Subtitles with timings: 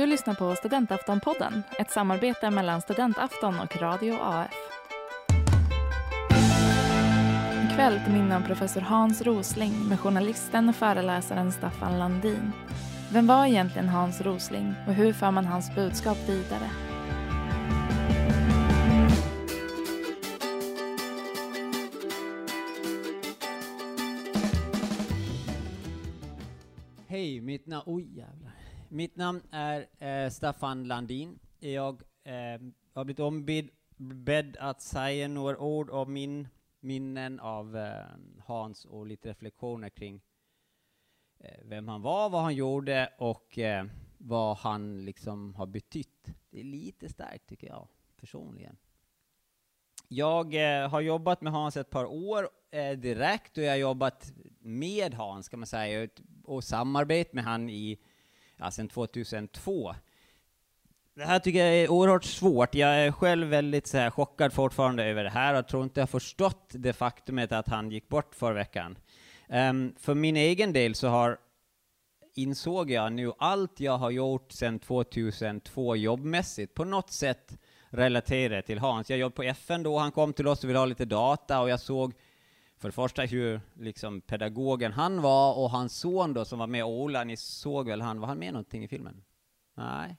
[0.00, 4.54] Du lyssnar på Studentaftonpodden, ett samarbete mellan Studentafton och Radio AF.
[7.70, 12.52] Ikväll till minne av professor Hans Rosling med journalisten och föreläsaren Staffan Landin.
[13.12, 16.70] Vem var egentligen Hans Rosling och hur för man hans budskap vidare?
[27.08, 27.82] Hej, mitt namn...
[27.86, 28.50] Oj, jävlar.
[28.92, 31.38] Mitt namn är eh, Staffan Landin.
[31.58, 32.60] Jag eh,
[32.92, 36.48] har blivit ombedd att säga några ord om min
[36.80, 38.04] minnen av eh,
[38.44, 40.20] Hans och lite reflektioner kring
[41.38, 43.84] eh, vem han var, vad han gjorde och eh,
[44.18, 46.34] vad han liksom har betytt.
[46.50, 48.76] Det är lite starkt tycker jag, personligen.
[50.08, 54.32] Jag eh, har jobbat med Hans ett par år eh, direkt och jag har jobbat
[54.58, 56.08] med Hans, kan man säga,
[56.44, 57.98] och samarbetat med han i,
[58.60, 59.94] ja, sedan 2002.
[61.14, 62.74] Det här tycker jag är oerhört svårt.
[62.74, 66.10] Jag är själv väldigt så här, chockad fortfarande över det här och tror inte jag
[66.10, 68.98] förstått det faktumet att han gick bort förra veckan.
[69.48, 71.38] Um, för min egen del så har
[72.34, 78.78] insåg jag nu allt jag har gjort sedan 2002 jobbmässigt på något sätt relaterat till
[78.78, 79.10] Hans.
[79.10, 81.70] Jag jobbade på FN då, han kom till oss och ville ha lite data och
[81.70, 82.14] jag såg
[82.80, 86.84] för det första hur liksom pedagogen han var och hans son då som var med,
[86.84, 89.22] Ola, ni såg väl han, var han med någonting i filmen?
[89.74, 90.16] Nej,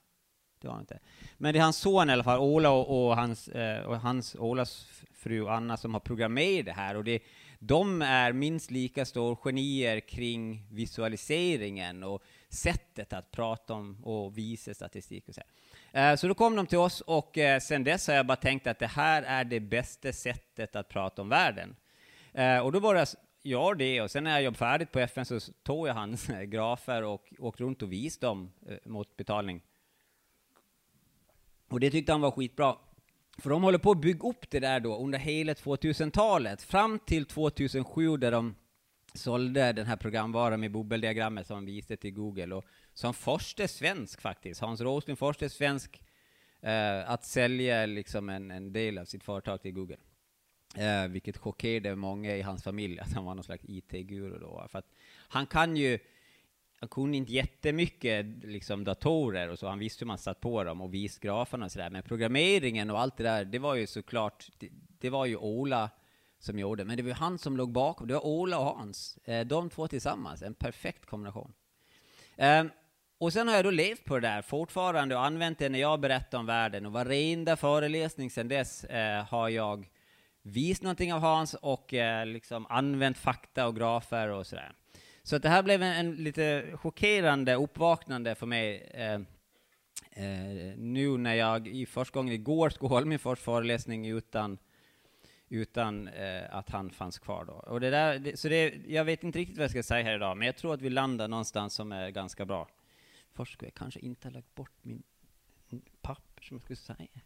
[0.62, 1.00] det var han inte.
[1.38, 4.36] Men det är hans son i alla fall, Ola och, och hans, eh, och hans,
[4.36, 7.20] Olas fru Anna som har programmerat det här och det,
[7.60, 14.74] de är minst lika stor genier kring visualiseringen och sättet att prata om och visa
[14.74, 15.42] statistik och så.
[15.94, 16.12] Här.
[16.12, 18.68] Eh, så då kom de till oss och eh, sen dess har jag bara tänkt
[18.68, 21.76] att det här är det bästa sättet att prata om världen.
[22.34, 23.08] Eh, och då började
[23.42, 26.30] jag göra det, och sen när jag jobbade färdigt på FN så tog jag hans
[26.30, 29.62] eh, grafer och åkte runt och visade dem eh, mot betalning.
[31.70, 32.76] Och det tyckte han var skitbra.
[33.38, 37.26] För de håller på att bygga upp det där då under hela 2000-talet, fram till
[37.26, 38.56] 2007 där de
[39.14, 42.56] sålde den här programvaran med bubbeldiagrammet som de visade till Google.
[42.56, 46.02] Och som första svensk faktiskt, Hans Rosling, första svensk
[46.62, 49.98] eh, att sälja liksom en, en del av sitt företag till Google.
[50.76, 54.68] Eh, vilket chockerade många i hans familj, att han var någon slags IT-guru då.
[54.70, 54.92] För att
[55.28, 56.00] han kan ju,
[56.80, 60.82] han kunde inte jättemycket liksom datorer och så, han visste hur man satt på dem
[60.82, 64.50] och visade graferna och sådär, men programmeringen och allt det där, det var ju såklart,
[64.58, 65.90] det, det var ju Ola
[66.40, 69.46] som gjorde, men det var han som låg bakom, det var Ola och Hans, eh,
[69.48, 71.54] de två tillsammans, en perfekt kombination.
[72.36, 72.64] Eh,
[73.18, 76.00] och sen har jag då levt på det där fortfarande och använt det när jag
[76.00, 76.86] berättar om världen.
[76.86, 79.91] Och varenda föreläsning sedan dess eh, har jag
[80.42, 84.72] visat någonting av Hans och eh, liksom använt fakta och grafer och sådär.
[85.24, 89.14] Så att det här blev en, en lite chockerande uppvaknande för mig eh,
[90.12, 94.58] eh, nu när jag i första gången igår skulle hålla min första föreläsning utan
[95.50, 97.54] utan eh, att han fanns kvar då.
[97.54, 100.16] Och det där, det, så det, jag vet inte riktigt vad jag ska säga här
[100.16, 102.68] idag, men jag tror att vi landar någonstans som är ganska bra.
[103.34, 105.04] Först skulle jag kanske inte ha lagt bort min
[106.02, 107.22] papper som jag skulle säga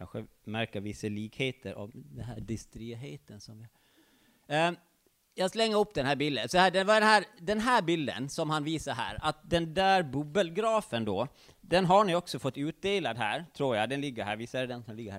[0.00, 3.68] kanske märka vissa likheter av den här distriheten som jag...
[4.48, 4.76] Ehm,
[5.34, 6.48] jag slänger upp den här bilden.
[6.48, 9.74] Så här, det var den här, den här bilden som han visar här, att den
[9.74, 11.28] där bubbelgrafen då,
[11.60, 13.88] den har ni också fått utdelad här, tror jag.
[13.88, 15.12] Den ligger här, visst är det den som ligger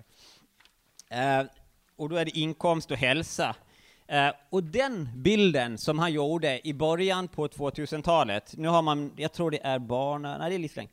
[1.10, 1.40] här?
[1.40, 1.48] Eh,
[1.96, 3.56] och då är det inkomst och hälsa.
[4.12, 9.34] Uh, och den bilden som han gjorde i början på 2000-talet, nu har man, jag
[9.34, 10.90] tror det är barn, nej det är livslängd,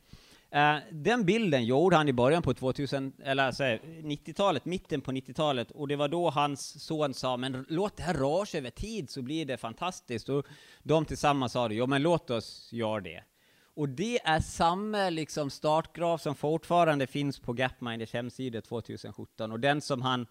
[0.54, 5.70] Uh, den bilden gjorde han i början på 2000, eller alltså, 90-talet, mitten på 90-talet,
[5.70, 9.10] och det var då hans son sa men låt det här röra sig över tid
[9.10, 10.28] så blir det fantastiskt.
[10.28, 10.46] Och
[10.82, 13.22] de tillsammans sa det, jo men låt oss göra det.
[13.74, 19.80] Och det är samma liksom startgraf som fortfarande finns på Gapminders hemsida 2017, och den
[19.80, 20.26] som han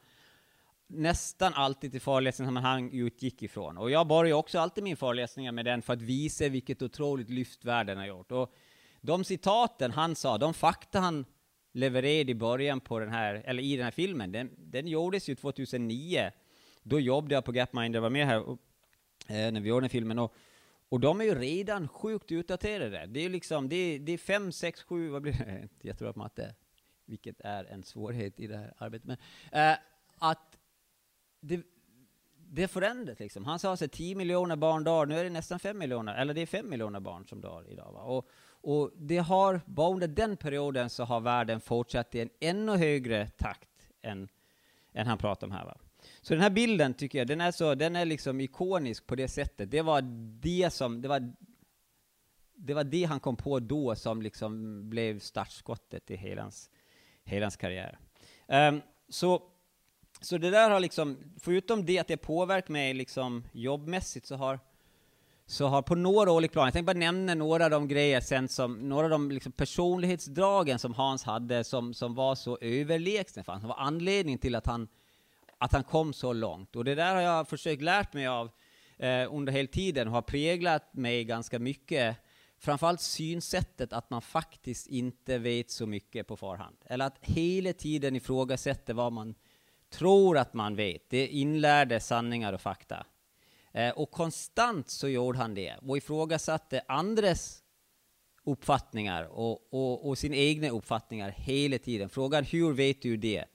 [0.87, 3.77] nästan alltid i föreläsningssammanhang utgick ifrån.
[3.77, 7.65] Och jag börjar också alltid min föreläsningar med den för att visa vilket otroligt lyft
[7.65, 8.31] världen har gjort.
[8.31, 8.53] Och
[9.01, 11.25] de citaten han sa, de fakta han
[11.71, 15.35] levererade i början på den här, eller i den här filmen, den, den gjordes ju
[15.35, 16.31] 2009.
[16.83, 18.59] Då jobbade jag på Gapmind, jag var med här och,
[19.27, 20.33] eh, när vi gjorde den filmen, och,
[20.89, 23.05] och de är ju redan sjukt utdaterade.
[23.05, 25.61] Det är liksom, det är, det är fem, sex, sju, vad blir det?
[25.61, 26.55] Inte jättebra på matte,
[27.05, 29.07] vilket är en svårighet i det här arbetet.
[29.07, 29.17] Men
[29.51, 29.77] eh,
[30.17, 30.57] att
[31.39, 31.61] det,
[32.35, 33.45] det förändras liksom.
[33.45, 36.41] Han sa att 10 miljoner barn dör, nu är det nästan 5 miljoner, eller det
[36.41, 37.91] är 5 miljoner barn som dör idag.
[37.93, 38.01] Va?
[38.01, 38.29] Och,
[38.61, 43.27] och det har, bara under den perioden så har världen fortsatt i en ännu högre
[43.27, 44.29] takt än,
[44.93, 45.65] än han pratar om här.
[45.65, 45.77] Va?
[46.21, 49.27] Så den här bilden tycker jag, den är, så, den är liksom ikonisk på det
[49.27, 49.71] sättet.
[49.71, 50.01] Det var
[50.41, 51.33] det som, det var
[52.57, 56.69] det var det han kom på då som liksom blev startskottet i hela hans,
[57.23, 57.99] hela hans karriär.
[58.47, 59.43] Um, så,
[60.21, 64.59] så det där har liksom, förutom det att det påverkar mig liksom jobbmässigt, så har
[65.49, 68.47] så har på några olika plan, jag tänkte bara nämna några av de grejer sen
[68.47, 73.59] som, några av de liksom personlighetsdragen som Hans hade som, som var så överlägsna för
[73.59, 74.87] som var anledningen till att han,
[75.57, 76.75] att han kom så långt.
[76.75, 78.51] Och det där har jag försökt lärt mig av
[78.97, 82.17] eh, under hela tiden och har präglat mig ganska mycket.
[82.59, 86.75] Framförallt synsättet att man faktiskt inte vet så mycket på förhand.
[86.85, 89.35] Eller att hela tiden ifrågasätta vad man
[89.89, 91.09] tror att man vet.
[91.09, 93.05] Det är inlärda sanningar och fakta.
[93.77, 97.63] Eh, och konstant så gjorde han det och ifrågasatte andres
[98.43, 102.09] uppfattningar och, och, och sina egna uppfattningar hela tiden.
[102.09, 103.45] Frågan hur vet du det?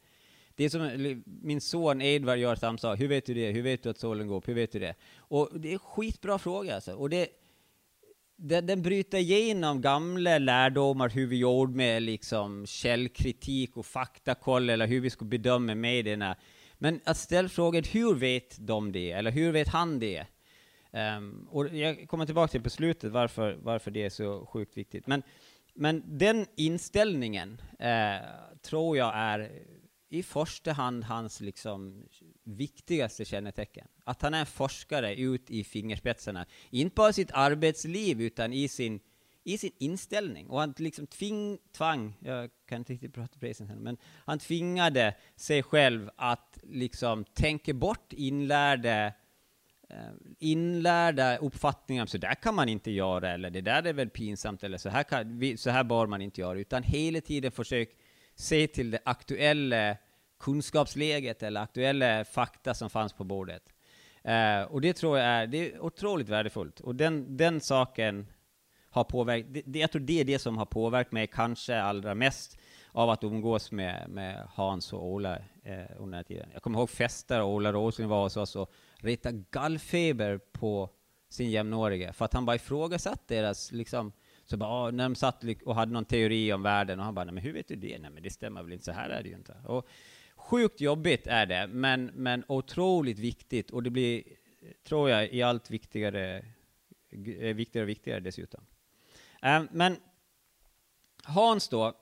[0.55, 3.01] Det är som min son Edvard gör samma sak.
[3.01, 3.51] Hur vet du det?
[3.51, 4.49] Hur vet du att solen går upp?
[4.49, 4.95] Hur vet du det?
[5.17, 6.95] Och det är en skitbra fråga alltså.
[6.95, 7.29] Och det,
[8.37, 14.87] den, den bryter igenom gamla lärdomar hur vi gjorde med liksom källkritik och faktakoll eller
[14.87, 16.37] hur vi skulle bedöma medierna.
[16.83, 19.11] Men att ställa frågan, hur vet de det?
[19.11, 20.27] Eller hur vet han det?
[20.91, 25.07] Um, och jag kommer tillbaka till på slutet varför, varför det är så sjukt viktigt.
[25.07, 25.23] Men,
[25.75, 28.27] men den inställningen uh,
[28.63, 29.63] tror jag är
[30.09, 32.05] i första hand hans liksom
[32.45, 33.89] viktigaste kännetecken.
[34.05, 36.47] Att han är forskare ut i fingerspetsarna.
[36.71, 39.01] Inte bara i sitt arbetsliv, utan i sin
[39.45, 40.51] i sin inställning.
[40.51, 43.97] Och han liksom tving, tvang, jag kan inte riktigt prata present men
[44.27, 49.07] han tvingade sig själv att liksom tänka bort inlärda
[49.89, 54.65] eh, inlärda uppfattningar, så där kan man inte göra, eller det där är väl pinsamt,
[54.65, 57.89] eller så här, kan, så här bör man inte göra, utan hela tiden försök
[58.35, 59.97] se till det aktuella
[60.41, 63.63] kunskapsläget eller aktuella fakta som fanns på bordet.
[64.29, 66.81] Uh, och det tror jag är, det är otroligt värdefullt.
[66.81, 68.27] Och den, den saken
[68.93, 72.59] har påverkat, det, jag tror det är det som har påverkat mig kanske allra mest
[72.93, 76.49] av att umgås med, med Hans och Ola eh, under den här tiden.
[76.53, 80.91] Jag kommer ihåg fester, Ola Rosling var hos oss och retade gallfeber på
[81.29, 84.13] sin jämnårige, för att han bara ifrågasatte deras, liksom,
[84.45, 87.25] så bara, ah, när de satt och hade någon teori om världen, och han bara,
[87.25, 87.99] nej men hur vet du det?
[87.99, 89.57] Nej men det stämmer väl inte, så här är det ju inte.
[89.67, 89.89] Och
[90.37, 94.23] sjukt jobbigt är det, men, men otroligt viktigt, och det blir,
[94.89, 96.45] tror jag, i allt viktigare,
[97.55, 98.65] viktigare och viktigare dessutom.
[99.43, 99.97] Ehm, men
[101.25, 101.93] Hans då,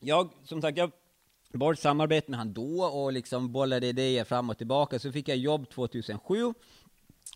[0.00, 0.90] jag, som sagt, jag
[1.52, 5.28] var ett samarbete med han då och liksom bollade idéer fram och tillbaka, så fick
[5.28, 6.54] jag jobb 2007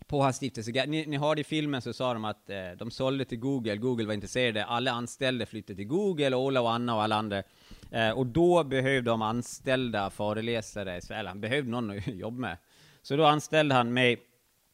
[0.07, 0.85] på hans stiftelse.
[0.85, 4.05] Ni, ni hörde i filmen så sa de att eh, de sålde till Google, Google
[4.05, 7.43] var intresserade, alla anställda flyttade till Google, Ola och Anna och alla andra.
[7.91, 12.57] Eh, och då behövde de anställda föreläsare, eller han behövde någon att jobba med.
[13.01, 14.32] Så då anställde han mig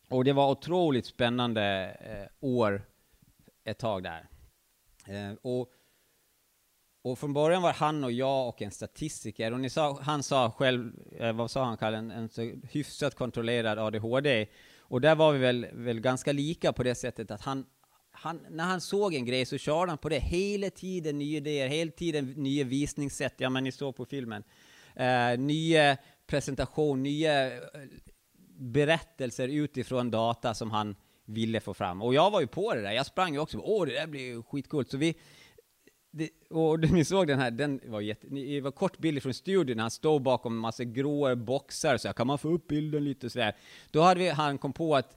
[0.10, 2.82] och det var otroligt spännande eh, år
[3.64, 4.28] ett tag där.
[5.08, 5.70] Eh, och,
[7.02, 10.52] och från början var han och jag och en statistiker, och ni sa, han sa
[10.52, 12.42] själv, eh, vad sa han Kalle, en, en så
[12.72, 14.48] hyfsat kontrollerad ADHD.
[14.80, 17.66] Och där var vi väl, väl ganska lika på det sättet att han,
[18.12, 21.68] han, när han såg en grej så körde han på det hela tiden, nya idéer,
[21.68, 24.44] hela tiden nya visningssätt, ja men ni såg på filmen.
[24.96, 25.98] Eh, nya
[26.28, 27.62] presentation, nya eh,
[28.60, 30.96] berättelser utifrån data som han
[31.26, 32.02] ville få fram.
[32.02, 34.22] Och jag var ju på det där, jag sprang ju också, åh det där blir
[34.22, 34.90] ju skitcoolt.
[34.92, 35.16] Så vi,
[36.12, 39.80] det, och ni såg den här, den var jätte, det var kort bild från studion,
[39.80, 43.26] han stod bakom en massa gråa boxar, så här, kan man få upp bilden lite
[43.26, 43.56] och sådär.
[43.92, 45.16] Då hade vi, han kom på att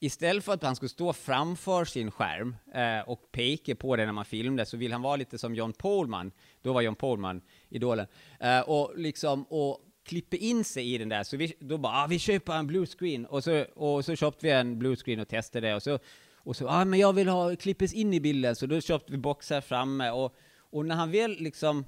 [0.00, 4.12] istället för att han skulle stå framför sin skärm eh, och peka på den när
[4.12, 6.32] man filmade, så vill han vara lite som John Pohlman,
[6.62, 8.06] då var John Pohlman idolen,
[8.40, 12.06] eh, och liksom, och klipper in sig i den där, så vi, då bara, ah,
[12.06, 15.28] vi köper en blue screen, och så, och så köpte vi en blue screen och
[15.28, 15.98] testade det, och så,
[16.34, 19.18] och så, ah, men jag vill ha klippes in i bilden, så då köpte vi
[19.18, 21.84] boxar framme, och, och när han väl liksom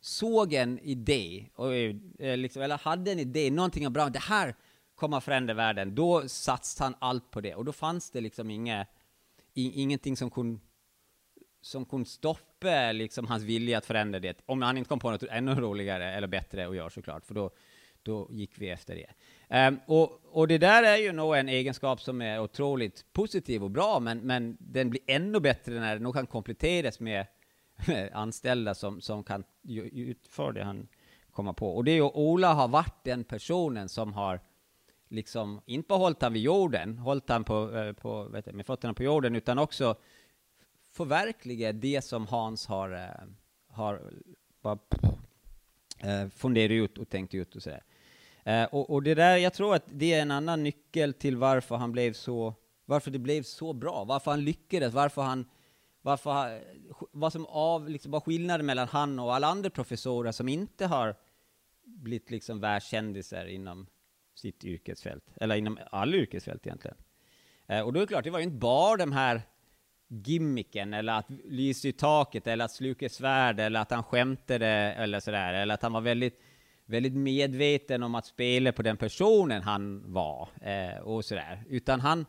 [0.00, 4.54] såg en idé, och, eh, liksom, eller hade en idé, någonting bra, det här
[4.94, 8.86] kommer förändra världen, då satsade han allt på det, och då fanns det liksom inga,
[9.54, 10.60] ingenting som kunde
[11.62, 12.51] som kunde stoppa
[12.92, 16.26] liksom hans vilja att förändra det, om han inte kom på något ännu roligare eller
[16.28, 17.50] bättre att göra såklart, för då,
[18.02, 19.10] då gick vi efter det.
[19.68, 23.70] Um, och, och det där är ju nog en egenskap som är otroligt positiv och
[23.70, 27.26] bra, men, men den blir ännu bättre när den nog kan kompletteras med,
[27.86, 29.44] med anställda som, som kan
[29.92, 30.88] utföra det han
[31.30, 31.76] kommer på.
[31.76, 34.40] Och det är ju, Ola har varit den personen som har
[35.08, 38.66] liksom, inte bara hållit han vid jorden, hållit han på, eh, på, vet jag, med
[38.66, 39.96] fötterna på jorden, utan också
[40.92, 43.28] förverkliga det som Hans har, eh,
[43.68, 44.12] har
[44.62, 44.78] bara,
[45.98, 47.82] eh, funderat ut och tänkt ut och sådär.
[48.44, 51.76] Eh, och, och, det där, jag tror att det är en annan nyckel till varför
[51.76, 55.48] han blev så, varför det blev så bra, varför han lyckades, varför han,
[56.02, 56.62] varför,
[57.12, 61.16] vad som av, liksom, var skillnaden mellan han och alla andra professorer som inte har
[61.84, 63.86] blivit liksom världskändisar inom
[64.34, 66.96] sitt yrkesfält, eller inom alla yrkesfält egentligen.
[67.66, 69.42] Eh, och då är det klart, det var ju inte bara de här
[70.12, 75.20] gimmicken, eller att lysa i taket, eller att sluka svärd, eller att han skämtade, eller
[75.20, 76.40] sådär, eller att han var väldigt,
[76.84, 81.64] väldigt medveten om att spela på den personen han var, eh, och sådär.
[81.68, 82.26] Utan han,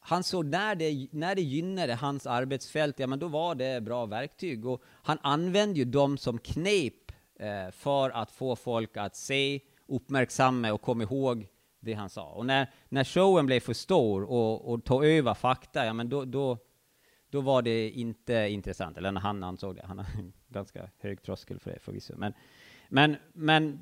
[0.00, 4.06] han såg när det, när det gynnade hans arbetsfält, ja men då var det bra
[4.06, 4.66] verktyg.
[4.66, 10.72] Och han använde ju dem som knep eh, för att få folk att se, uppmärksamma
[10.72, 11.46] och komma ihåg
[11.80, 12.24] det han sa.
[12.24, 16.24] Och när, när showen blev för stor och, och tog över fakta, ja men då,
[16.24, 16.58] då,
[17.30, 18.96] då var det inte intressant.
[18.96, 19.82] Eller när han ansåg det.
[19.86, 22.14] Han har en ganska hög tröskel för det förvisso.
[22.16, 22.32] Men,
[22.88, 23.78] men, men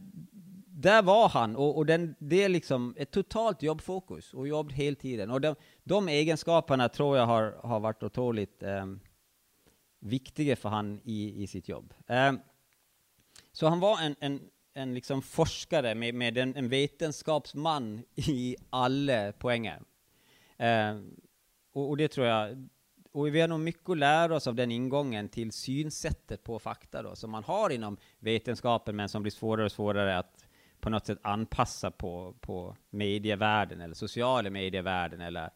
[0.68, 4.96] där var han, och, och den, det är liksom ett totalt jobbfokus och jobb hela
[4.96, 5.30] tiden.
[5.30, 8.86] Och de, de egenskaperna tror jag har, har varit otroligt eh,
[10.00, 11.94] viktiga för han i, i sitt jobb.
[12.06, 12.32] Eh,
[13.52, 14.40] så han var en, en,
[14.74, 19.82] en liksom forskare med, med en, en vetenskapsman i alla poänger.
[20.56, 21.00] Eh,
[21.72, 22.68] och, och, det tror jag,
[23.16, 27.02] och vi har nog mycket att lära oss av den ingången till synsättet på fakta
[27.02, 30.46] då, som man har inom vetenskapen, men som blir svårare och svårare att
[30.80, 35.50] på något sätt anpassa på, på medievärlden, eller sociala medievärlden, eller,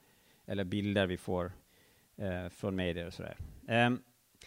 [0.46, 1.52] eller bilder vi får
[2.16, 3.36] eh, från medier och sådär.
[3.68, 4.02] Um,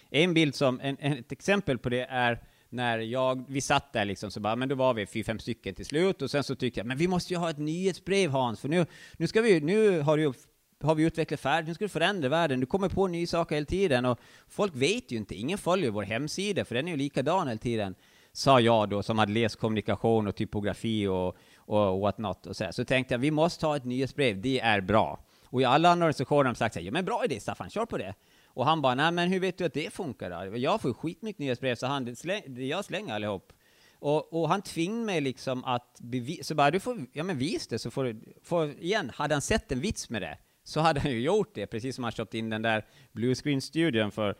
[0.10, 4.32] en bild som, en, ett exempel på det är när jag, vi satt där liksom,
[4.32, 6.80] så bara, men då var vi fyra, fem stycken till slut, och sen så tyckte
[6.80, 8.86] jag, men vi måste ju ha ett nyhetsbrev Hans, för nu,
[9.18, 10.34] nu ska vi, nu har du
[10.84, 13.66] har vi utvecklat färdigt, nu ska du förändra världen, du kommer på nya saker hela
[13.66, 17.48] tiden, och folk vet ju inte, ingen följer vår hemsida, för den är ju likadan
[17.48, 17.96] hela tiden,
[18.32, 22.68] sa jag då, som hade läst kommunikation och typografi och, och what not, och så,
[22.72, 25.20] så tänkte jag, vi måste ha ett nyhetsbrev, det är bra.
[25.46, 27.70] Och i alla andra organisationer har de sagt så här, ja men bra idé Staffan,
[27.70, 28.14] kör på det.
[28.46, 30.58] Och han bara, nej men hur vet du att det funkar då?
[30.58, 33.54] Jag får skitmycket nyhetsbrev, så han, jag slänger allihop.
[34.00, 37.68] Och, och han tvingade mig liksom att bevisa, så bara, du får, ja men vis
[37.68, 41.00] det så får du, får, igen, hade han sett en vits med det, så hade
[41.00, 44.36] han ju gjort det, precis som han köpt in den där bluescreen-studion för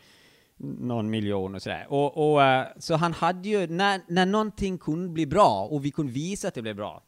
[0.58, 1.86] någon miljon och sådär.
[1.90, 5.92] Och, och, eh, så han hade ju, när, när någonting kunde bli bra, och vi
[5.92, 7.04] kunde visa att det blev bra,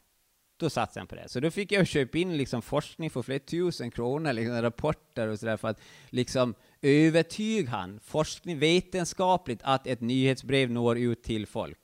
[0.57, 1.29] då satsade han på det.
[1.29, 5.39] Så då fick jag köpa in liksom forskning för flera tusen kronor, liksom rapporter och
[5.39, 11.79] sådär, för att liksom övertyga han, forskning vetenskapligt, att ett nyhetsbrev når ut till folk.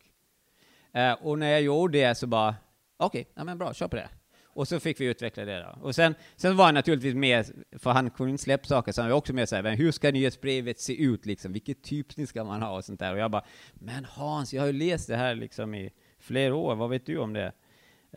[0.98, 2.56] Uh, och när jag gjorde det så bara,
[2.98, 4.10] okej, okay, ja men bra, kör på det.
[4.53, 5.88] Och så fick vi utveckla det då.
[5.88, 9.10] Och sen, sen var han naturligtvis med, för han kunde inte släppa saker, så han
[9.10, 11.53] var också med såhär, hur ska nyhetsbrevet se ut liksom?
[11.53, 13.13] Vilket typsnitt ska man ha och sånt där?
[13.13, 16.75] Och jag bara, men Hans, jag har ju läst det här liksom i flera år,
[16.75, 17.51] vad vet du om det?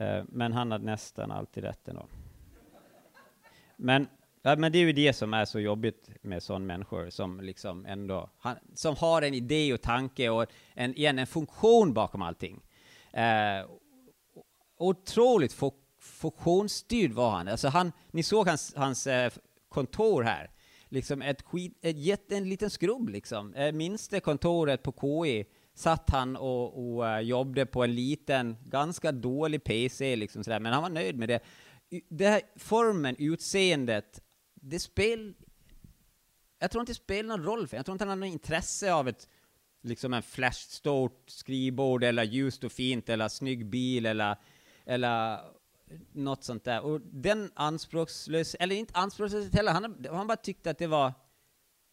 [0.00, 2.06] Uh, men han hade nästan alltid rätt ändå.
[3.76, 4.08] Men,
[4.42, 7.86] ja, men det är ju det som är så jobbigt med sådana människor som liksom
[7.86, 12.62] ändå, han, som har en idé och tanke och en, igen, en funktion bakom allting.
[13.16, 13.70] Uh,
[14.78, 17.48] otroligt fokuserad funktionsstyrd var han.
[17.48, 19.32] Alltså han, ni såg hans, hans eh,
[19.68, 20.50] kontor här.
[20.88, 23.54] Liksom ett, skit, ett jätte, en liten skrubb liksom.
[23.54, 25.44] Eh, Minsta kontoret på KI
[25.74, 30.72] satt han och, och eh, jobbade på en liten, ganska dålig PC liksom sådär, men
[30.72, 31.40] han var nöjd med det.
[32.08, 34.22] Det här formen, utseendet,
[34.54, 35.34] det spel...
[36.58, 38.92] Jag tror inte det spelar någon roll för Jag tror inte han har något intresse
[38.92, 39.28] av ett
[39.82, 44.36] liksom en flashstort skrivbord eller ljust och fint eller snygg bil eller,
[44.86, 45.38] eller
[46.12, 46.80] något sånt där.
[46.80, 51.12] Och den anspråkslös, eller inte anspråkslöshet heller, han, han bara tyckte att det var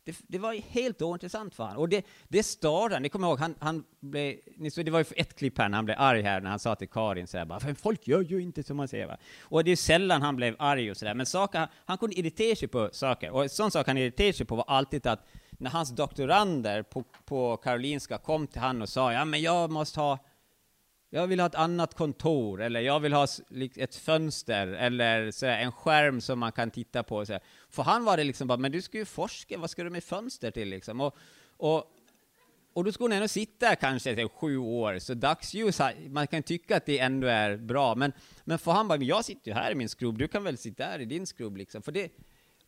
[0.04, 1.80] det, det, var helt ointressant för honom.
[1.80, 5.06] Och det, det startade, ni kommer ihåg, han, han blev, ni såg, det var ju
[5.16, 7.46] ett klipp här när han blev arg här, när han sa till Karin så här,
[7.46, 9.18] bara, för folk gör ju inte som man säger va.
[9.42, 12.68] Och det är sällan han blev arg och sådär, men saker, han kunde irritera sig
[12.68, 13.32] på saker.
[13.32, 17.04] Och en sån sak han irriterade sig på var alltid att när hans doktorander på,
[17.26, 20.20] på Karolinska kom till han och sa, ja men jag måste ha
[21.14, 23.28] jag vill ha ett annat kontor, eller jag vill ha
[23.76, 27.26] ett fönster, eller så en skärm som man kan titta på.
[27.26, 27.40] Så
[27.70, 30.04] För han var det liksom bara, men du ska ju forska, vad ska du med
[30.04, 31.02] fönster till liksom?
[31.02, 31.16] Och,
[31.58, 31.84] och,
[32.74, 36.78] och då skulle hon ändå sitta kanske till sju år, så dagsljus, man kan tycka
[36.78, 38.14] att det ändå är bra, men,
[38.44, 40.58] men för han bara, men jag sitter ju här i min skrubb, du kan väl
[40.58, 41.82] sitta här i din skrubb liksom.
[41.82, 42.12] För det,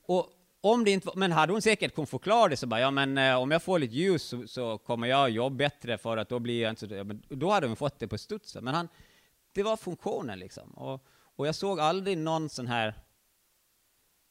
[0.06, 0.30] och,
[0.66, 3.36] om det inte men hade hon säkert kunnat förklara det så bara, ja men eh,
[3.36, 6.62] om jag får lite ljus så, så, kommer jag jobba bättre för att då blir
[6.62, 8.56] jag inte så, ja, men då hade hon fått det på studs.
[8.56, 8.88] Men han,
[9.54, 10.72] det var funktionen liksom.
[10.72, 11.06] Och,
[11.36, 12.94] och jag såg aldrig någon sån här,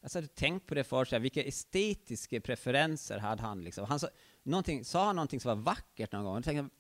[0.01, 3.85] jag hade tänkt på det för sig, vilka estetiska preferenser hade han liksom.
[3.85, 4.09] Han sa,
[4.43, 6.35] någonting, sa han någonting som var vackert någon gång?
[6.35, 6.77] Jag tänkte,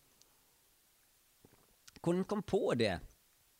[2.02, 3.00] kunde inte komma på det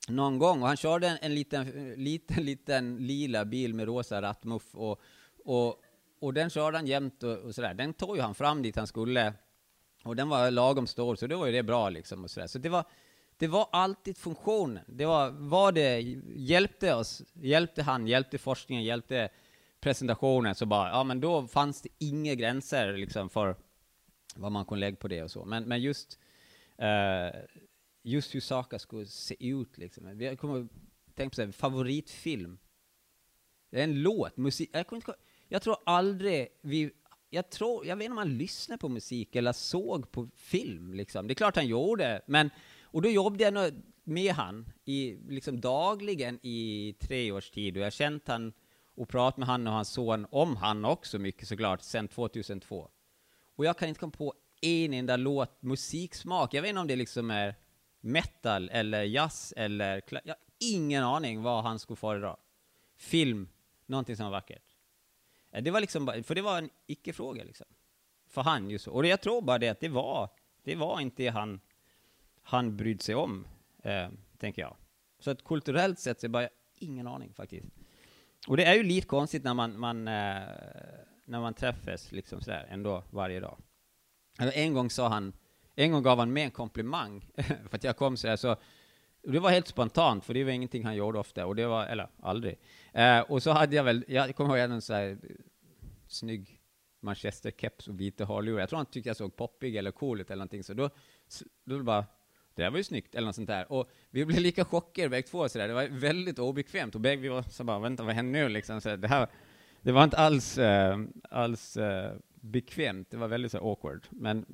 [0.08, 4.74] någon gång, och han körde en, en liten, liten, liten lila bil med rosa rattmuff,
[4.74, 5.00] och,
[5.44, 5.81] och,
[6.22, 7.74] och den körde han jämt och, och sådär.
[7.74, 9.34] Den tog ju han fram dit han skulle,
[10.04, 12.46] och den var lagom stor, så då var ju det bra liksom och sådär.
[12.46, 12.84] Så det var,
[13.36, 14.84] det var alltid funktionen.
[14.86, 16.00] Det var vad det
[16.36, 19.28] hjälpte oss, hjälpte han, hjälpte forskningen, hjälpte
[19.80, 23.56] presentationen, så bara, ja men då fanns det inga gränser liksom för
[24.36, 25.44] vad man kunde lägga på det och så.
[25.44, 26.18] Men, men just,
[26.82, 27.40] uh,
[28.02, 30.20] just hur saker skulle se ut liksom.
[30.20, 30.68] Jag kommer
[31.14, 32.58] tänka på så här, favoritfilm.
[33.70, 34.70] Det är en låt, musik.
[34.72, 35.14] Jag, kommer inte,
[35.52, 36.90] jag tror aldrig vi
[37.30, 41.26] jag tror, jag vet inte om han lyssnade på musik eller såg på film liksom.
[41.26, 42.50] Det är klart han gjorde, men,
[42.82, 47.86] och då jobbade jag med han i, liksom dagligen i tre års tid, och jag
[47.86, 48.52] har känt han
[48.94, 52.90] och pratat med han och hans son om han också mycket såklart, sedan 2002.
[53.56, 56.96] Och jag kan inte komma på en enda låt, musiksmak, jag vet inte om det
[56.96, 57.54] liksom är
[58.00, 62.36] metal eller jazz eller, jag har ingen aning vad han skulle föredra.
[62.96, 63.48] Film,
[63.86, 64.71] någonting som var vackert.
[65.60, 67.66] Det var liksom, för det var en icke-fråga liksom.
[68.26, 68.92] För han ju så.
[68.92, 70.30] Och jag tror bara det att det var,
[70.62, 71.60] det var inte han,
[72.42, 73.46] han brydde sig om,
[73.82, 74.76] eh, tänker jag.
[75.18, 77.66] Så att kulturellt sett så är bara ingen aning faktiskt.
[78.48, 80.42] Och det är ju lite konstigt när man, man eh,
[81.24, 83.58] när man träffas liksom sådär ändå varje dag.
[84.38, 85.32] Alltså, en gång sa han,
[85.74, 87.26] en gång gav han mig en komplimang
[87.68, 88.56] för att jag kom sådär så
[89.22, 92.08] det var helt spontant, för det var ingenting han gjorde ofta, och det var, eller
[92.22, 92.58] aldrig.
[92.92, 95.16] Eh, och så hade jag väl, jag kommer ihåg en så här eh,
[96.06, 96.60] snygg
[97.00, 98.60] manchesterkeps och vita hörlurar.
[98.60, 100.90] Jag tror han tyckte jag såg poppig eller cool ut eller någonting, så då,
[101.64, 102.04] då bara,
[102.54, 103.72] det där var ju snyggt, eller något sånt där.
[103.72, 105.68] Och vi blev lika chockade bägge två, så där.
[105.68, 108.80] det var väldigt obekvämt, och bägge vi var så bara, vänta, vad händer nu liksom?
[108.80, 109.28] Så det här,
[109.80, 110.98] det var inte alls, äh,
[111.30, 114.06] alls äh, bekvämt, det var väldigt så awkward.
[114.10, 114.46] Men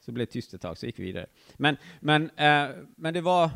[0.00, 1.26] så blev det tyst ett tag, så gick vi vidare.
[1.56, 3.50] Men, men, äh, men det var,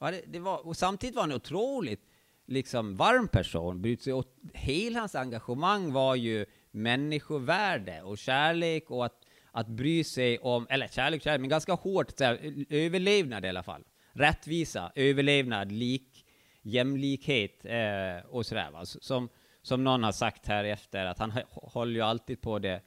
[0.00, 2.00] ja, det, det, var, och samtidigt var han otroligt
[2.46, 9.04] liksom varm person, brydde sig åt, hela hans engagemang var ju människovärde och kärlek och
[9.04, 9.20] att,
[9.52, 13.62] att bry sig om, eller kärlek, kärlek, men ganska hårt, så här, överlevnad i alla
[13.62, 13.84] fall.
[14.12, 16.26] Rättvisa, överlevnad, lik,
[16.62, 18.70] jämlikhet eh, och sådär.
[18.70, 18.84] Va?
[18.86, 19.28] Som,
[19.62, 22.80] som någon har sagt här efter, att han håller ju alltid på det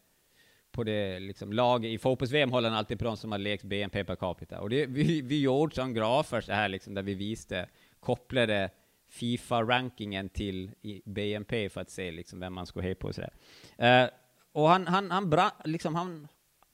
[0.78, 1.92] på det liksom, laget.
[1.92, 4.62] I fotbolls-VM håller han alltid på de som har lekt BNP per capita.
[4.62, 8.70] Och det, vi, vi gjorde som grafer så här liksom, där vi visste, kopplade
[9.10, 10.72] Fifa-rankingen till
[11.06, 13.34] BNP för att se liksom, vem man skulle heja på och sådär.
[13.82, 14.10] Uh,
[14.52, 16.28] och han, han, han brann, liksom, han,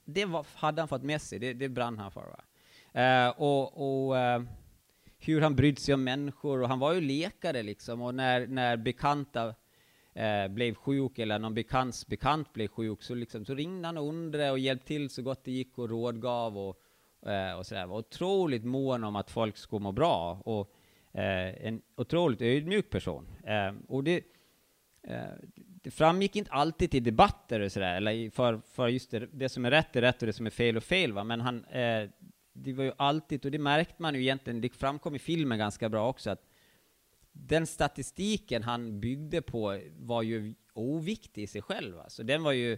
[0.05, 2.21] det var, hade han fått med sig, det, det brann han för.
[2.21, 4.43] Uh, och, och uh,
[5.19, 8.77] hur han brydde sig om människor, och han var ju läkare liksom, och när, när
[8.77, 9.55] bekanta
[10.13, 14.07] eh, blev sjuk eller någon bekants bekant blev sjuk så, liksom, så ringde han och
[14.07, 16.79] undrade och hjälpte till så gott det gick och rådgav och,
[17.29, 17.85] eh, och sådär.
[17.85, 20.73] Var otroligt mån om att folk skulle må bra och
[21.13, 23.27] eh, en otroligt ödmjuk person.
[23.43, 24.23] Eh, och det,
[25.03, 25.23] eh,
[25.55, 29.65] det framgick inte alltid i debatter och sådär, eller för, för just det, det, som
[29.65, 31.23] är rätt är rätt och det som är fel och fel, va?
[31.23, 32.09] men han, eh,
[32.53, 35.89] det var ju alltid, och det märkte man ju egentligen, det framkom i filmen ganska
[35.89, 36.45] bra också, att
[37.33, 41.99] den statistiken han byggde på var ju oviktig i sig själv.
[41.99, 42.77] Alltså den var ju,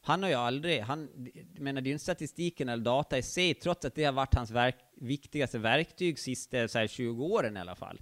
[0.00, 1.08] han har ju aldrig, han,
[1.58, 4.34] menar det är ju inte statistiken eller data i sig, trots att det har varit
[4.34, 8.00] hans verk, viktigaste verktyg sista så här, 20 åren i alla fall.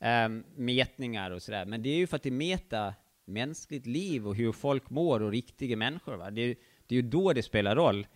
[0.00, 4.36] Um, mätningar och sådär, men det är ju för att det mäter mänskligt liv och
[4.36, 6.16] hur folk mår och riktiga människor.
[6.16, 6.30] Va?
[6.30, 6.56] Det, är,
[6.86, 8.06] det är ju då det spelar roll.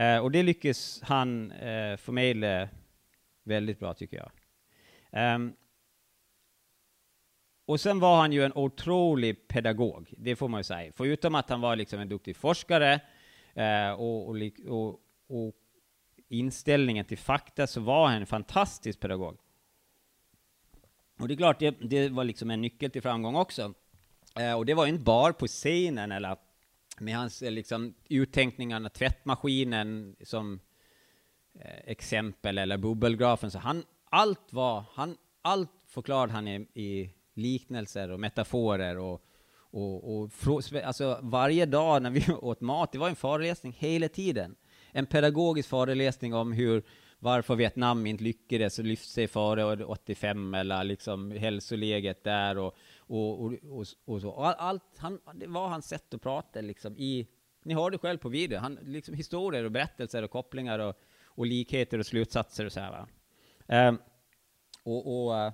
[0.00, 2.68] Uh, och det lyckas han uh, förmedla
[3.44, 4.30] väldigt bra, tycker jag.
[5.34, 5.52] Um,
[7.66, 10.92] och sen var han ju en otrolig pedagog, det får man ju säga.
[10.96, 13.00] Förutom att han var liksom en duktig forskare
[13.54, 14.36] eh, och, och,
[14.68, 15.54] och, och,
[16.28, 19.38] inställningen till fakta så var han en fantastisk pedagog.
[21.20, 23.74] Och det är klart, det, det var liksom en nyckel till framgång också.
[24.36, 26.36] Eh, och det var inte bara på scenen eller
[26.98, 30.60] med hans eh, liksom, uttänkningar, tvättmaskinen som
[31.54, 33.50] eh, exempel eller bubbelgrafen.
[33.50, 39.22] Så han, allt var, han, allt förklarade han i, i liknelser och metaforer och,
[39.56, 40.30] och, och
[40.84, 44.56] alltså varje dag när vi åt mat, det var en föreläsning hela tiden.
[44.92, 46.82] En pedagogisk föreläsning om hur,
[47.18, 53.52] varför Vietnam inte lyckades lyfta sig före 85 eller liksom hälsoläget där och, och, och,
[53.52, 54.32] och, och så.
[54.32, 57.26] Allt, han, det var hans sätt att prata liksom i,
[57.64, 60.94] ni hörde själv på video, han, liksom historier och berättelser och kopplingar och,
[61.24, 63.08] och likheter och slutsatser och så här va.
[63.88, 63.98] Um,
[64.82, 65.52] och, och eh,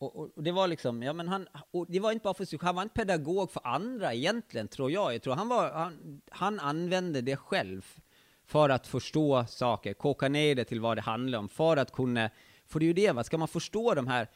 [0.00, 1.48] och, och, det var liksom, ja men han,
[1.88, 5.14] det var inte bara för sig, han var inte pedagog för andra egentligen, tror jag.
[5.14, 8.00] Jag tror han var, han, han använde det själv
[8.44, 12.30] för att förstå saker, koka ner det till vad det handlar om, för att kunna,
[12.66, 13.24] för det är ju det, va?
[13.24, 14.28] ska man förstå de här,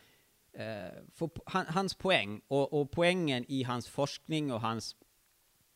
[0.52, 4.96] eh, för, han, hans poäng, och, och, poängen i hans forskning och hans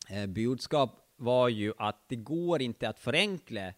[0.09, 3.73] eh, budskap var ju att det går inte att förenkla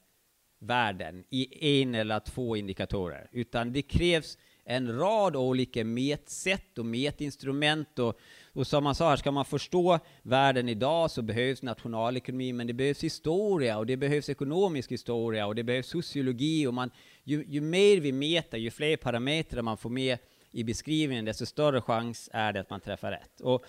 [0.60, 8.00] världen i en eller två indikatorer, utan det krävs en rad olika mätsätt och mätinstrument
[8.00, 8.20] och,
[8.54, 12.74] och som man sa här, ska man förstå världen idag så behövs nationalekonomi, men det
[12.74, 16.92] behövs historia och det behövs ekonomisk historia och det behövs sociologi och man,
[17.24, 20.18] ju, ju mer vi mäter, ju fler parametrar man får med
[20.52, 23.42] i beskrivningen, desto större chans är det att man träffar rätt.
[23.42, 23.66] Och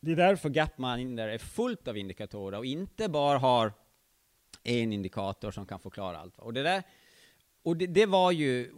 [0.00, 3.72] det är därför Gapminder är fullt av indikatorer och inte bara har
[4.62, 6.38] en indikator som kan förklara allt.
[6.38, 6.82] Och det där,
[7.62, 8.70] och det, det var ju,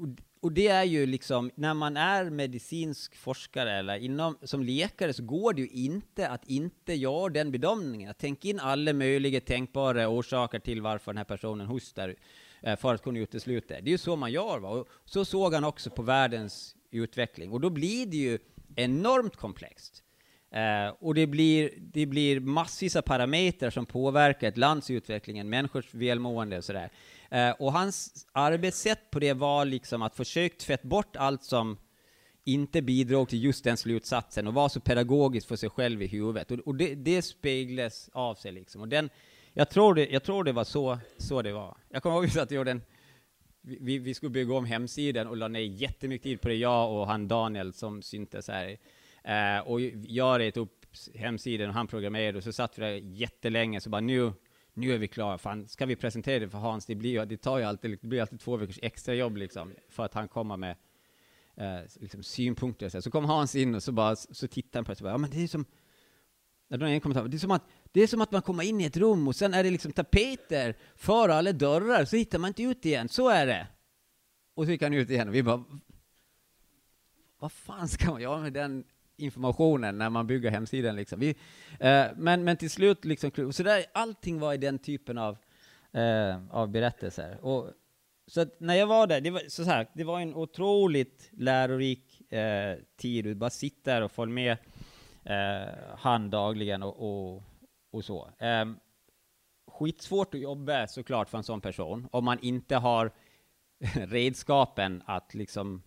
[0.43, 5.23] och det är ju liksom, när man är medicinsk forskare eller inom, som läkare så
[5.23, 10.09] går det ju inte att inte göra den bedömningen, att tänka in alla möjliga tänkbara
[10.09, 12.17] orsaker till varför den här personen hostar
[12.63, 13.81] eh, för att kunna utesluta det.
[13.81, 14.59] Det är ju så man gör.
[14.59, 14.69] Va?
[14.69, 17.53] Och så såg han också på världens utveckling.
[17.53, 18.39] Och då blir det ju
[18.77, 20.03] enormt komplext.
[20.55, 25.95] Eh, och det blir, det blir massvis av parametrar som påverkar ett lands utveckling, människors
[25.95, 26.91] välmående och sådär.
[27.33, 31.79] Eh, och hans arbetssätt på det var liksom att försöka tvätta bort allt som
[32.45, 36.51] inte bidrog till just den slutsatsen och var så pedagogisk för sig själv i huvudet.
[36.51, 38.81] Och, och det, det speglas av sig liksom.
[38.81, 39.11] Och den,
[39.53, 41.77] jag, tror det, jag tror det var så, så det var.
[41.89, 42.83] Jag kommer ihåg att jag gjorde en,
[43.61, 47.07] vi, vi skulle bygga om hemsidan och la ner jättemycket tid på det, jag och
[47.07, 48.79] han Daniel som syntes här
[49.25, 53.81] Eh, och jag retade upp hemsidan och han programmerade och så satt vi där jättelänge
[53.81, 54.33] så bara nu,
[54.75, 55.39] nu är vi klara.
[55.39, 56.87] Fan, ska vi presentera det för Hans?
[56.87, 60.05] Det, blir, det tar ju alltid, det blir alltid två veckors extra jobb liksom för
[60.05, 60.77] att han kommer med
[61.57, 62.89] eh, liksom synpunkter.
[62.89, 65.13] Så, så kom Hans in och så bara så tittar han på det och bara,
[65.13, 65.65] ja men det är som
[66.69, 69.37] det är som att det är som att man kommer in i ett rum och
[69.37, 73.09] sen är det liksom tapeter för alla dörrar, så hittar man inte ut igen.
[73.09, 73.67] Så är det.
[74.55, 75.65] Och så gick han ut igen och vi bara,
[77.39, 78.85] vad fan ska man göra med den
[79.23, 80.97] informationen när man bygger hemsidan.
[80.97, 81.21] Liksom.
[81.21, 81.29] Vi,
[81.81, 85.39] eh, men, men till slut, liksom, så där, allting var i den typen av,
[85.93, 87.39] eh, av berättelser.
[87.45, 87.71] Och,
[88.27, 92.79] så när jag var där, det var, så här, det var en otroligt lärorik eh,
[92.97, 94.57] tid, du bara sitter och följer med
[95.25, 96.97] eh, han dagligen och,
[97.35, 97.43] och,
[97.91, 98.31] och så.
[98.39, 98.65] Eh,
[99.67, 103.11] skitsvårt att jobba såklart för en sån person, om man inte har
[103.95, 105.83] redskapen att liksom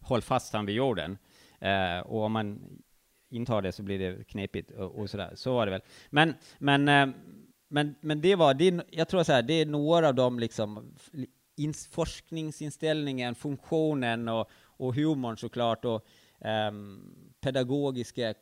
[0.00, 1.18] hålla fast han vid jorden.
[1.62, 2.60] Eh, och om man
[3.30, 5.32] intar det så blir det knepigt och, och sådär.
[5.34, 5.82] Så var det väl.
[6.10, 7.16] Men, men, eh,
[7.68, 10.94] men, men det var, det, jag tror så här, det är några av de liksom
[11.56, 16.06] ins, forskningsinställningen, funktionen och, och humorn såklart och
[16.46, 16.72] eh,
[17.40, 18.34] pedagogiska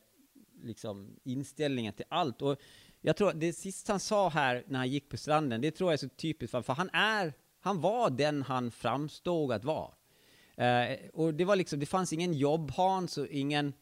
[0.63, 2.43] liksom, inställningen till allt.
[2.43, 2.61] Och
[3.01, 5.93] jag tror det sista han sa här när han gick på stranden, det tror jag
[5.93, 9.91] är så typiskt för, för han är, han var den han framstod att vara.
[10.61, 13.73] Uh, och det var liksom, det fanns ingen jobb-Hans och ingen,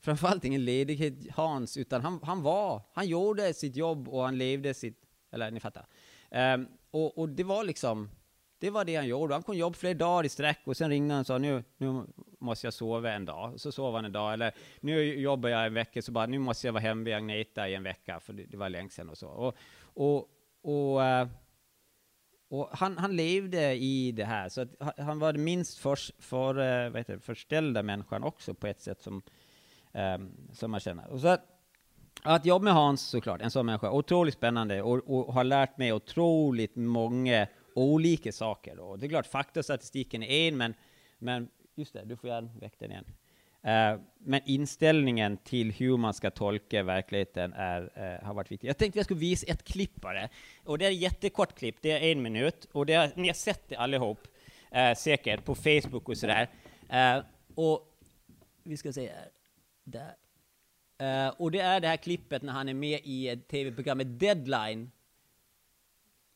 [0.00, 4.98] framförallt ingen ledighet-Hans, utan han, han var, han gjorde sitt jobb och han levde sitt,
[5.32, 5.86] eller ni fattar.
[6.30, 8.10] Um, och, och, det var liksom,
[8.58, 9.34] det var det han gjorde.
[9.34, 12.06] Han kunde jobba flera dagar i sträck och sen ringde han och sa nu, nu
[12.38, 13.60] måste jag sova en dag.
[13.60, 14.32] Så sov han en dag.
[14.32, 17.68] Eller nu jobbar jag en vecka, så bara nu måste jag vara hemma vid Agneta
[17.68, 19.28] i en vecka, för det, det var länge sedan och så.
[19.28, 19.56] Och,
[19.94, 20.28] och,
[20.62, 21.28] och uh,
[22.60, 26.58] och han, han levde i det här, så att han var den minst för, för,
[26.58, 29.22] eh, vad heter det, förställda människan också på ett sätt som,
[29.92, 31.06] um, som man känner.
[31.06, 31.40] Och så att,
[32.22, 35.92] att jobba med Hans såklart, en sån människa, otroligt spännande och, och har lärt mig
[35.92, 38.76] otroligt många olika saker.
[38.76, 38.96] Då.
[38.96, 40.74] Det är klart, faktastatistiken är en, men,
[41.18, 43.04] men just det, du får gärna väcka den igen.
[43.66, 48.68] Uh, men inställningen till hur man ska tolka verkligheten är, uh, har varit viktig.
[48.68, 50.28] Jag tänkte jag skulle visa ett klipp bara.
[50.64, 52.68] Och det är ett jättekort klipp, det är en minut.
[52.72, 54.28] Och det är, ni har sett det allihop,
[54.76, 56.48] uh, säkert, på Facebook och sådär.
[57.54, 57.98] och
[58.62, 59.28] vi ska se här.
[59.86, 60.14] Där.
[61.40, 64.90] och det är det här klippet när han är med i tv-programmet Deadline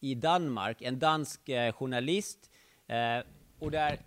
[0.01, 1.41] i Danmark, en dansk
[1.73, 2.51] journalist.
[3.59, 3.99] och där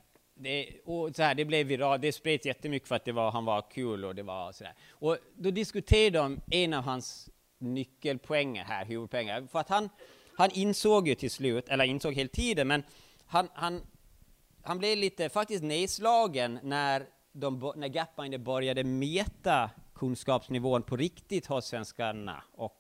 [0.42, 3.46] det, och så här, det blev viralt, det spreds jättemycket för att det var, han
[3.46, 4.74] var kul och det var sådär.
[4.90, 9.90] Och då diskuterade de en av hans nyckelpoänger här, huvudpoänger, för att han,
[10.38, 12.84] han insåg ju till slut, eller insåg hela tiden, men
[13.26, 13.82] han, han,
[14.64, 21.66] han blev lite faktiskt nedslagen när, de, när Gapminder började mäta kunskapsnivån på riktigt hos
[21.66, 22.78] svenskarna och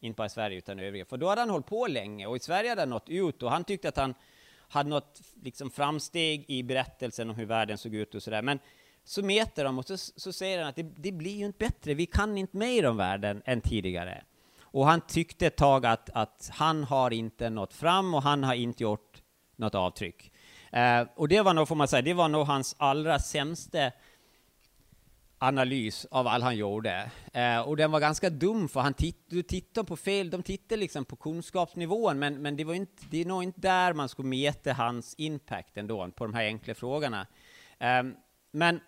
[0.00, 1.04] inte bara i Sverige utan övriga.
[1.04, 3.50] För då hade han hållit på länge och i Sverige hade han nått ut och
[3.50, 4.14] han tyckte att han
[4.72, 8.42] hade något liksom, framsteg i berättelsen om hur världen såg ut och sådär.
[8.42, 8.58] Men
[9.04, 11.94] så mäter de och så, så säger han att det, det, blir ju inte bättre,
[11.94, 14.24] vi kan inte mer om världen än tidigare.
[14.60, 18.54] Och han tyckte ett tag att, att han har inte nått fram och han har
[18.54, 19.22] inte gjort
[19.56, 20.32] något avtryck.
[20.72, 23.90] Eh, och det var nog, får man säga, det var nog hans allra sämsta
[25.42, 27.10] analys av allt han gjorde.
[27.32, 30.76] Eh, och den var ganska dum, för han titt, du tittar på fel, de tittar
[30.76, 34.28] liksom på kunskapsnivån, men, men det, var inte, det är nog inte där man skulle
[34.28, 37.26] mäta hans impact ändå, på de här enkla frågorna.
[37.78, 38.02] Eh,
[38.52, 38.80] men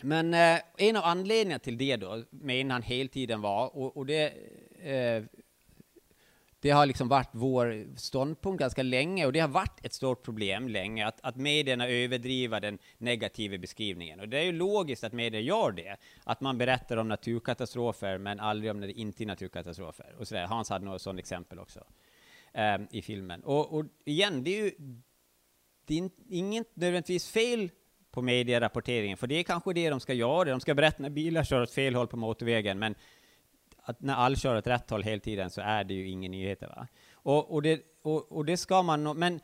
[0.00, 4.06] men eh, en av anledningarna till det då, menar han hela tiden var, och, och
[4.06, 4.32] det,
[4.82, 5.24] eh,
[6.60, 10.68] det har liksom varit vår ståndpunkt ganska länge, och det har varit ett stort problem
[10.68, 14.20] länge, att, att medierna överdriver den negativa beskrivningen.
[14.20, 18.40] Och det är ju logiskt att medier gör det, att man berättar om naturkatastrofer, men
[18.40, 20.14] aldrig om när det inte är naturkatastrofer.
[20.18, 20.46] Och sådär.
[20.46, 21.84] Hans hade något sådant exempel också
[22.52, 23.44] eh, i filmen.
[23.44, 24.72] Och, och igen, det är ju
[25.86, 27.70] det är inget nödvändigtvis fel
[28.10, 30.44] på medierapporteringen, för det är kanske det de ska göra.
[30.44, 32.94] De ska berätta när bilar kör åt fel håll på motorvägen, men
[33.88, 36.66] att när alla kör åt rätt håll hela tiden så är det ju ingen nyheter.
[36.66, 36.86] Va?
[37.12, 39.40] Och, och, det, och, och det ska man nog, men,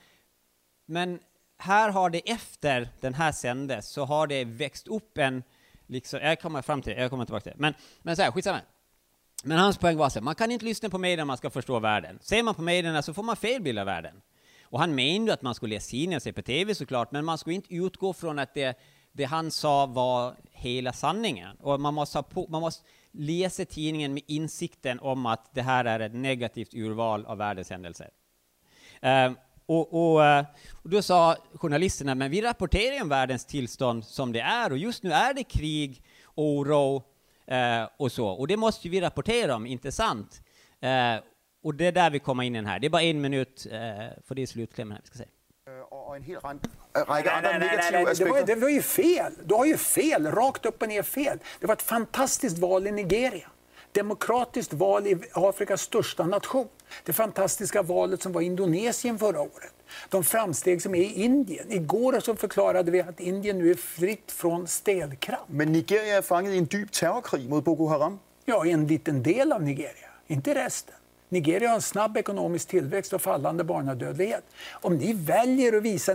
[0.86, 1.20] men
[1.58, 5.42] här har det efter den här sändes så har det växt upp en,
[5.86, 8.30] liksom, jag kommer fram till det, jag kommer tillbaka till det, men, men så här,
[8.30, 8.60] skitsamma.
[9.44, 11.78] Men hans poäng var så man kan inte lyssna på medierna om man ska förstå
[11.78, 12.18] världen.
[12.22, 14.22] Ser man på medierna så får man fel bild av världen.
[14.62, 17.38] Och han menade att man skulle läsa tidningar och se på TV såklart, men man
[17.38, 18.78] skulle inte utgå från att det,
[19.12, 21.56] det han sa var hela sanningen.
[21.56, 26.00] Och man måste, på, man måste läsa tidningen med insikten om att det här är
[26.00, 28.10] ett negativt urval av världens händelser.
[29.00, 29.32] Eh,
[29.66, 30.44] och, och,
[30.82, 35.02] och, då sa journalisterna, men vi rapporterar om världens tillstånd som det är, och just
[35.02, 36.02] nu är det krig,
[36.34, 37.02] oro
[37.46, 40.42] eh, och så, och det måste vi rapportera om, inte sant?
[40.80, 41.16] Eh,
[41.62, 42.78] och det är där vi kommer in i den här.
[42.78, 43.78] Det är bara en minut, eh,
[44.24, 45.28] för det är slutklämmen här vi ska säga.
[45.66, 46.40] Eh, och en hel
[46.94, 48.24] räcka andra negativa aspekter.
[48.24, 49.32] Det var, det var ju fel.
[49.44, 51.38] Du har ju fel, rakt upp och ner fel.
[51.60, 53.48] Det var ett fantastiskt val i Nigeria.
[53.92, 56.68] Demokratiskt val i Afrikas största nation.
[57.04, 59.72] Det fantastiska valet som var i Indonesien förra året.
[60.08, 61.72] De framsteg som är i Indien.
[61.72, 65.42] Igår så förklarade vi att Indien nu är fritt från städkramp.
[65.46, 68.18] Men Nigeria är fångat i en djup terrorkrig mot Boko Haram.
[68.44, 70.94] Ja, en liten del av Nigeria, inte resten.
[71.28, 74.44] Nigeria har en snabb ekonomisk tillväxt och fallande barnadödlighet.
[74.72, 76.12] Om ni väljer att visa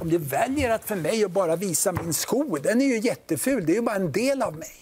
[0.00, 3.66] om ni väljer att för mig att bara visa min sko, den är ju jätteful,
[3.66, 4.72] det är ju bara en del av mig.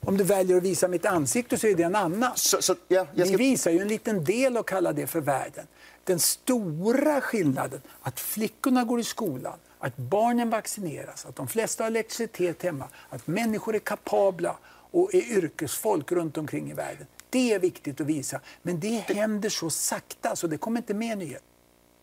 [0.00, 2.32] Om du väljer att visa mitt ansikte så är det en annan.
[2.34, 3.24] Så, så, ja, ska...
[3.24, 5.66] Ni visar ju en liten del och kallar det för världen.
[6.04, 11.90] Den stora skillnaden, att flickorna går i skolan, att barnen vaccineras, att de flesta har
[11.90, 14.56] elektricitet hemma, att människor är kapabla
[14.90, 17.06] och är yrkesfolk runt omkring i världen.
[17.30, 18.40] Det är viktigt att visa.
[18.62, 21.42] Men det händer så sakta så det kommer inte med nyhet.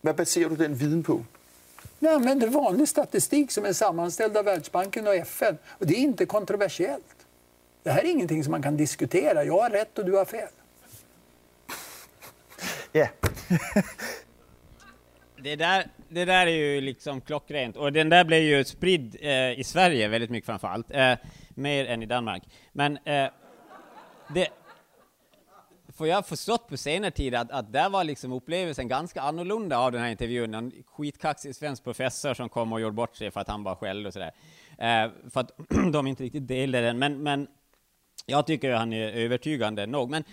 [0.00, 1.24] Vad baserar du den viden på?
[1.98, 5.58] Jag använder vanlig statistik som är sammanställd av Världsbanken och FN.
[5.68, 7.26] Och det är inte kontroversiellt.
[7.82, 9.44] Det här är ingenting som man kan diskutera.
[9.44, 10.48] Jag har rätt och du har fel.
[12.92, 13.08] Yeah.
[15.42, 17.76] det, där, det där är ju liksom klockrent.
[17.76, 20.90] Och den där blev ju spridd eh, i Sverige väldigt mycket framför allt.
[20.90, 21.14] Eh,
[21.48, 22.42] mer än i Danmark.
[22.72, 23.30] Men eh,
[24.34, 24.48] det,
[25.98, 29.78] för jag har förstått på senare tid att, att där var liksom upplevelsen ganska annorlunda
[29.78, 30.54] av den här intervjun.
[30.54, 34.06] En skitkaxig svensk professor som kom och gjorde bort sig för att han var själv
[34.06, 34.32] och sådär.
[34.78, 35.50] Eh, för att
[35.92, 36.98] de inte riktigt delade den.
[36.98, 37.46] Men, men
[38.26, 40.10] jag tycker han är övertygande nog.
[40.10, 40.24] Men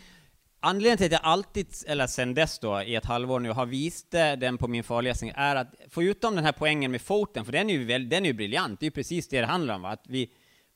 [0.60, 4.12] anledningen till att jag alltid, eller sen dess då, i ett halvår nu, har visat
[4.12, 7.74] den på min föreläsning är att, förutom den här poängen med foten, för den är
[7.74, 9.90] ju, väl, den är ju briljant, det är ju precis det det handlar om, va?
[9.90, 10.32] att vi,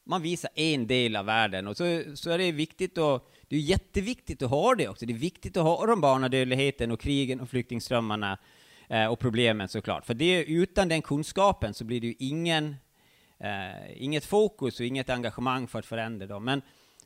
[0.09, 3.59] man visar en del av världen, och så, så är det viktigt att det är
[3.59, 5.05] jätteviktigt att ha det också.
[5.05, 8.37] Det är viktigt att ha om barnadödligheten och krigen och flyktingströmmarna
[8.87, 10.05] eh, och problemen såklart.
[10.05, 12.75] För det, utan den kunskapen så blir det ju ingen,
[13.39, 16.45] eh, inget fokus och inget engagemang för att förändra dem.
[16.45, 16.61] Men,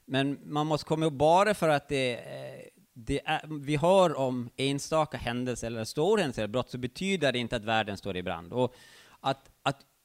[0.06, 4.50] men man måste komma ihåg, bara för att det, eh, det är, vi hör om
[4.58, 8.54] enstaka händelser eller stora händelser brott, så betyder det inte att världen står i brand.
[8.54, 8.76] Och
[9.20, 9.50] att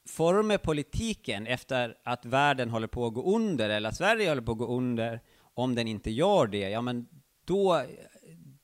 [0.09, 4.53] forma politiken efter att världen håller på att gå under, eller att Sverige håller på
[4.53, 5.21] att gå under,
[5.55, 7.07] om den inte gör det, ja men
[7.44, 7.83] då,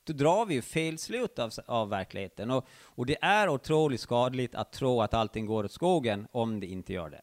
[0.03, 2.51] då drar vi ju fel slut av, av verkligheten.
[2.51, 6.67] Och, och det är otroligt skadligt att tro att allting går åt skogen om det
[6.67, 7.21] inte gör det.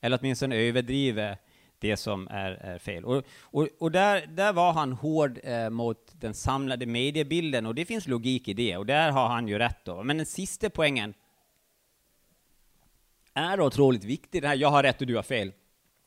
[0.00, 1.36] Eller åtminstone överdriva
[1.78, 3.04] det som är, är fel.
[3.04, 7.84] Och, och, och, där, där var han hård eh, mot den samlade mediebilden, och det
[7.84, 10.02] finns logik i det, och där har han ju rätt då.
[10.02, 11.14] Men den sista poängen
[13.40, 15.52] är otroligt viktig, det här jag har rätt och du har fel.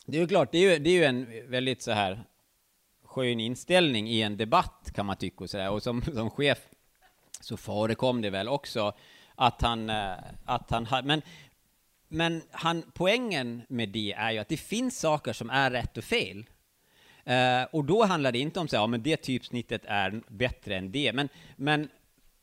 [0.05, 2.23] Det är ju klart, det är ju, det är ju en väldigt så här
[3.05, 5.69] skön inställning i en debatt kan man tycka och sådär.
[5.69, 6.59] Och som, som chef
[7.41, 8.93] så förekom det väl också
[9.35, 10.13] att han, eh,
[10.45, 11.21] att han hade, men,
[12.07, 16.03] men han, poängen med det är ju att det finns saker som är rätt och
[16.03, 16.45] fel.
[17.29, 20.77] Uh, och då handlar det inte om så här, ja, men det typsnittet är bättre
[20.77, 21.89] än det, men, men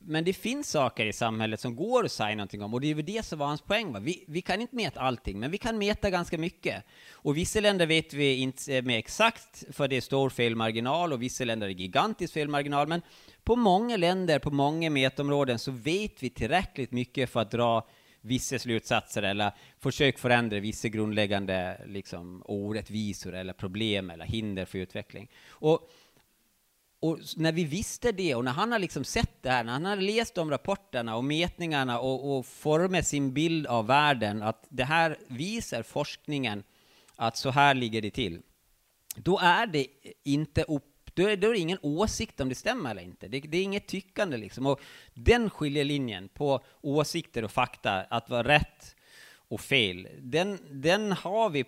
[0.03, 2.95] men det finns saker i samhället som går att säga någonting om, och det är
[2.95, 3.93] väl det som var hans poäng.
[3.93, 4.01] Va?
[4.01, 6.85] Vi, vi kan inte mäta allting, men vi kan mäta ganska mycket.
[7.13, 11.23] Och vissa länder vet vi inte eh, med exakt, för det är stor felmarginal, och
[11.23, 13.03] vissa länder är gigantisk felmarginal, men
[13.45, 17.89] på många länder, på många mätområden, så vet vi tillräckligt mycket för att dra
[18.21, 25.31] vissa slutsatser eller försök förändra vissa grundläggande liksom, orättvisor eller problem eller hinder för utveckling.
[25.49, 25.91] Och
[27.01, 29.85] och när vi visste det och när han har liksom sett det här, när han
[29.85, 34.85] har läst de rapporterna och mätningarna och, och format sin bild av världen, att det
[34.85, 36.63] här visar forskningen
[37.17, 38.43] att så här ligger det till.
[39.17, 39.87] Då är det
[40.25, 43.29] inte upp då är, då är det ingen åsikt om det stämmer eller inte.
[43.29, 44.67] Det, det, är inget tyckande liksom.
[44.67, 44.81] Och
[45.15, 48.97] den skiljelinjen på åsikter och fakta, att vara rätt
[49.33, 51.65] och fel, den, den har vi,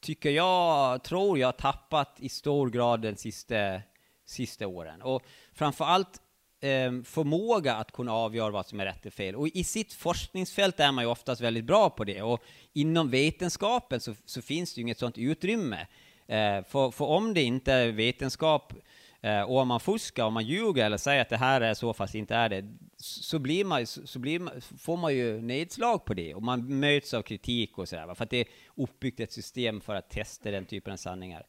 [0.00, 3.80] tycker jag, tror jag, tappat i stor grad den sista
[4.26, 5.02] sista åren.
[5.02, 6.20] Och framför allt
[6.60, 9.36] eh, förmåga att kunna avgöra vad som är rätt och fel.
[9.36, 12.22] Och i sitt forskningsfält är man ju oftast väldigt bra på det.
[12.22, 15.86] Och inom vetenskapen så, så finns det ju inget sådant utrymme.
[16.26, 18.72] Eh, för, för om det inte är vetenskap
[19.20, 21.92] eh, och om man fuskar, om man ljuger eller säger att det här är så
[21.92, 22.64] fast inte är det,
[22.98, 27.14] så, blir man, så blir man, får man ju nedslag på det och man möts
[27.14, 28.14] av kritik och sådär.
[28.14, 31.46] För att det är uppbyggt ett system för att testa den typen av sanningar.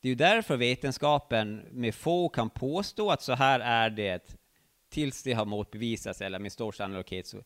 [0.00, 4.36] Det är ju därför vetenskapen med få kan påstå att så här är det
[4.88, 7.42] tills det har motbevisats, eller med stor sannolikhet så,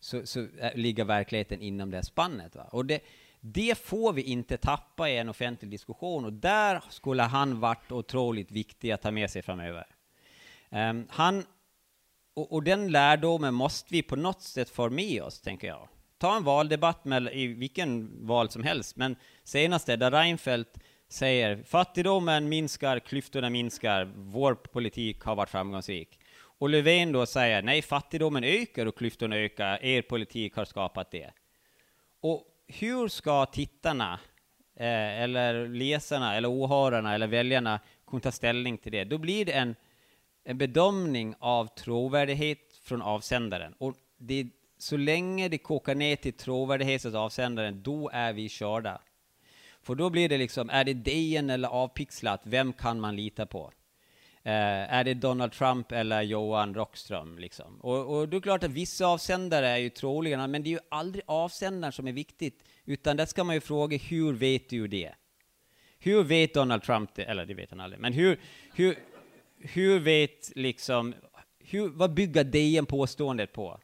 [0.00, 2.56] så, så ligger verkligheten inom det spannet.
[2.56, 2.68] Va?
[2.72, 3.00] Och det,
[3.40, 8.50] det får vi inte tappa i en offentlig diskussion, och där skulle han varit otroligt
[8.50, 9.86] viktig att ta med sig framöver.
[10.70, 11.44] Um, han,
[12.34, 15.88] och, och, den lärdomen måste vi på något sätt få med oss, tänker jag.
[16.18, 22.48] Ta en valdebatt med, i vilken val som helst, men senast där Reinfeldt säger fattigdomen
[22.48, 26.20] minskar, klyftorna minskar, vår politik har varit framgångsrik.
[26.58, 31.30] Och Löfven då säger nej, fattigdomen ökar och klyftorna ökar, er politik har skapat det.
[32.20, 34.20] Och hur ska tittarna,
[34.76, 39.04] eh, eller läsarna, eller åhörarna, eller väljarna kunna ta ställning till det?
[39.04, 39.74] Då blir det en,
[40.44, 43.74] en bedömning av trovärdighet från avsändaren.
[43.78, 44.46] Och det,
[44.78, 49.00] så länge det kokar ner till trovärdighet hos avsändaren, då är vi körda.
[49.86, 53.72] För då blir det liksom, är det DN eller avpixlat, vem kan man lita på?
[54.42, 57.38] Eh, är det Donald Trump eller Johan Rockström?
[57.38, 57.80] Liksom?
[57.80, 60.78] Och, och det är klart att vissa avsändare är ju troligen, men det är ju
[60.88, 65.12] aldrig avsändaren som är viktigt, utan där ska man ju fråga, hur vet du det?
[65.98, 67.24] Hur vet Donald Trump det?
[67.24, 68.40] Eller det vet han aldrig, men hur,
[68.74, 68.98] hur,
[69.58, 71.14] hur vet liksom,
[71.58, 73.80] hur, vad bygger DN påståendet på?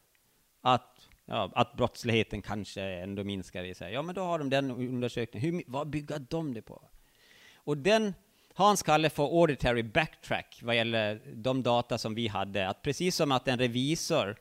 [0.61, 0.92] Att
[1.25, 3.93] ja, att brottsligheten kanske ändå minskar i sig.
[3.93, 5.53] Ja, men då har de den undersökningen.
[5.53, 6.81] Hur, vad bygger de det på?
[7.55, 8.13] Och den
[8.55, 12.67] Hans kallar för auditory backtrack vad gäller de data som vi hade.
[12.67, 14.35] Att precis som att en revisor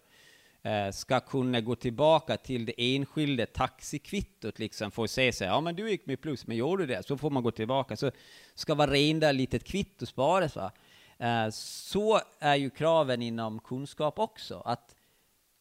[0.63, 5.61] eh, ska kunna gå tillbaka till det enskilda taxikvittot liksom för att se sig, ja
[5.61, 7.07] men du gick med plus, men gjorde du det?
[7.07, 7.97] Så får man gå tillbaka.
[7.97, 8.11] Så
[8.55, 10.57] ska varenda litet kvitto sparas.
[10.57, 10.73] Va?
[11.19, 14.63] Eh, så är ju kraven inom kunskap också.
[14.65, 14.95] Att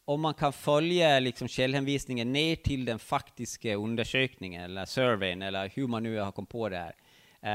[0.04, 5.86] om man kan följa liksom källhänvisningen ner till den faktiska undersökningen eller surveyn eller hur
[5.86, 6.94] man nu har kommit på det här.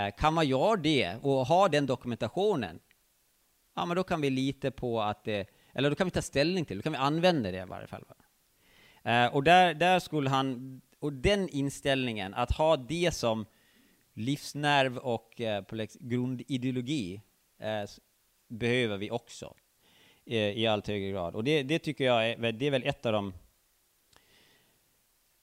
[0.07, 2.79] Eh, kan man göra det och ha den dokumentationen,
[3.75, 6.65] ja men då kan vi lita på att det, eller då kan vi ta ställning
[6.65, 8.05] till, då kan vi använda det i varje fall.
[9.03, 13.45] Eh, och där, där skulle han, och den inställningen, att ha det som
[14.13, 15.63] livsnerv och eh,
[15.99, 17.21] grundideologi,
[17.59, 17.89] eh,
[18.47, 19.53] behöver vi också
[20.35, 21.35] i allt högre grad.
[21.35, 23.33] Och det, det tycker jag är, det är väl ett av de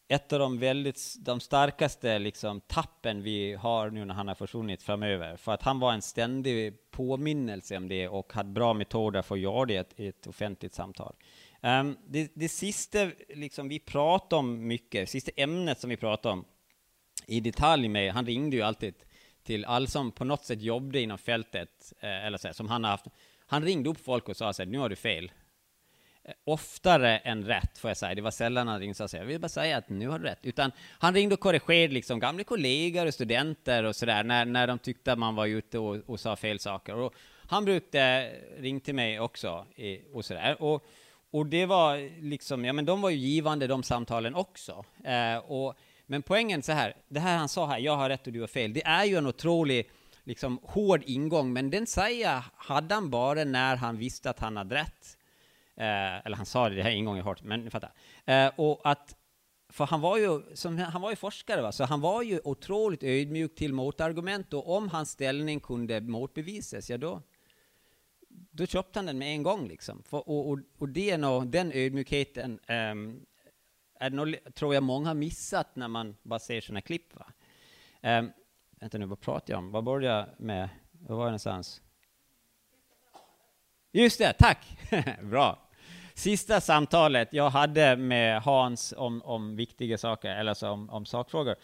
[0.08, 4.82] ett av de väldigt de starkaste liksom, tappen vi har nu när han har försvunnit
[4.82, 5.36] framöver.
[5.36, 9.40] För att han var en ständig påminnelse om det och hade bra metoder för att
[9.40, 11.14] göra det i ett offentligt samtal.
[11.60, 16.44] Um, det, det sista liksom, vi pratade om mycket, sista ämnet som vi pratade om
[17.26, 18.94] i detalj med, han ringde ju alltid
[19.42, 22.84] till alla som på något sätt jobbade inom fältet, eh, eller så här, som han
[22.84, 23.06] har haft
[23.54, 25.32] han ringde upp folk och sa så här, nu har du fel.
[26.24, 28.14] Eh, oftare än rätt, får jag säga.
[28.14, 30.24] Det var sällan han ringde och sa jag vill bara säga att nu har du
[30.24, 30.38] rätt.
[30.42, 34.78] Utan han ringde och korrigerade liksom gamla kollegor och studenter och sådär, när, när de
[34.78, 36.94] tyckte att man var ute och, och sa fel saker.
[36.94, 37.14] Och
[37.48, 39.66] han brukade ringa till mig också
[40.12, 40.62] och sådär.
[40.62, 40.84] Och,
[41.30, 44.84] och det var liksom, ja men de var ju givande de samtalen också.
[45.04, 45.74] Eh, och,
[46.06, 48.46] men poängen så här, det här han sa här, jag har rätt och du har
[48.46, 49.90] fel, det är ju en otrolig
[50.24, 54.74] liksom hård ingång, men den säger hade han bara när han visste att han hade
[54.74, 55.18] rätt.
[55.76, 57.92] Eh, eller han sa det, det här är ingången hårt, men ni fattar.
[58.24, 59.16] Eh, och att
[59.68, 61.72] för han var ju, som, han var ju forskare, va?
[61.72, 66.98] så han var ju otroligt ödmjuk till motargument och om hans ställning kunde motbevisas, ja
[66.98, 67.22] då,
[68.50, 69.68] då köpte han den med en gång.
[69.68, 70.02] Liksom.
[70.02, 73.26] För, och, och, och det är nog, den ödmjukheten um,
[74.00, 77.14] är nog, tror jag många har missat när man bara ser sådana klipp.
[77.14, 77.26] Va?
[78.18, 78.32] Um,
[78.80, 79.70] vänta nu, vad pratar jag om?
[79.70, 80.68] Vad började jag med?
[80.92, 81.82] Var var jag någonstans?
[83.92, 84.78] Just det, tack!
[85.22, 85.58] Bra.
[86.14, 91.56] Sista samtalet jag hade med Hans om, om viktiga saker, eller alltså om, om sakfrågor,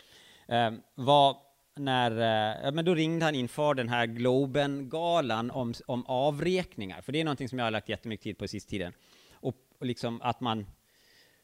[0.48, 1.36] eh, var
[1.76, 7.20] när, eh, men då ringde han inför den här Globen-galan om, om avräkningar, för det
[7.20, 8.92] är någonting som jag har lagt jättemycket tid på sista tiden.
[9.32, 10.66] Och, och liksom att man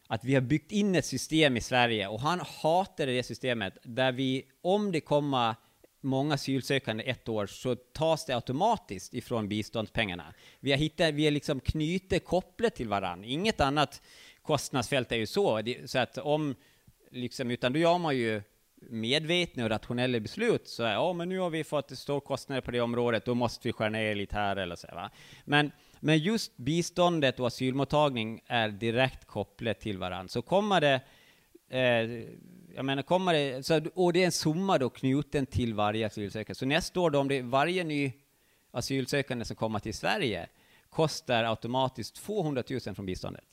[0.07, 4.13] att vi har byggt in ett system i Sverige och han hatade det systemet där
[4.13, 5.55] vi, om det kommer
[6.01, 10.35] många asylsökande ett år så tas det automatiskt ifrån biståndspengarna.
[10.61, 13.29] Vi har hittat, vi är liksom knutit kopplat till varandra.
[13.29, 14.03] Inget annat
[14.43, 15.63] kostnadsfält är ju så.
[15.85, 16.55] så att om,
[17.11, 18.43] liksom, utan då gör man ju
[18.91, 20.69] medvetna och rationella beslut.
[20.69, 23.73] Så ja, men nu har vi fått stora kostnader på det området, då måste vi
[23.73, 24.87] skära ner lite här eller så.
[24.95, 25.11] Va?
[25.45, 25.71] Men,
[26.07, 30.29] men just biståndet och asylmottagning är direkt kopplat till varandra.
[30.29, 31.01] Så kommer det
[31.69, 32.25] eh,
[32.75, 36.55] jag menar, kommer det, så, och det är en summa då knuten till varje asylsökande.
[36.55, 38.13] Så nästa år, då, om det är varje ny
[38.71, 40.49] asylsökande som kommer till Sverige,
[40.91, 43.45] kostar automatiskt 200 000 från biståndet.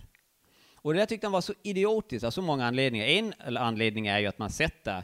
[0.75, 3.05] Och det där tyckte han var så idiotiskt av så många anledningar.
[3.05, 5.03] En anledning är ju att man sätter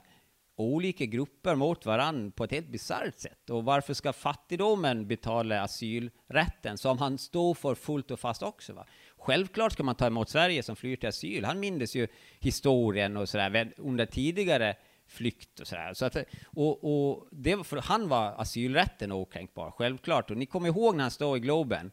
[0.60, 3.50] olika grupper mot varandra på ett helt bisarrt sätt.
[3.50, 8.74] Och varför ska fattigdomen betala asylrätten, som han står för fullt och fast också?
[8.74, 8.86] Va?
[9.18, 11.46] Självklart ska man ta emot Sverige som flyr till asyl.
[11.46, 12.08] Han mindes ju
[12.40, 14.76] historien och sådär under tidigare
[15.08, 15.94] flykt och sådär.
[15.94, 20.32] Så att, och, och det, för han var asylrätten okränkbar, självklart.
[20.32, 21.92] Och ni kommer ihåg när han stod i Globen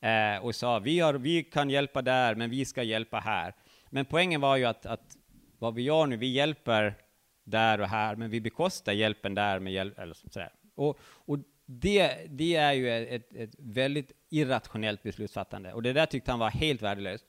[0.00, 3.54] eh, och sa vi, har, vi kan hjälpa där, men vi ska hjälpa här.
[3.90, 5.16] Men poängen var ju att, att
[5.58, 6.94] vad vi gör nu, vi hjälper
[7.50, 10.52] där och här, men vi bekostar hjälpen där med hjälp, eller sådär.
[10.74, 16.30] Och, och det, det är ju ett, ett väldigt irrationellt beslutsfattande, och det där tyckte
[16.30, 17.24] han var helt värdelöst.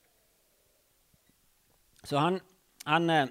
[2.03, 2.39] Så han,
[2.85, 3.25] han eh,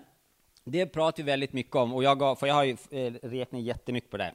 [0.64, 3.62] det pratar vi väldigt mycket om, och jag gav, för jag har ju eh, räknat
[3.62, 4.34] jättemycket på det.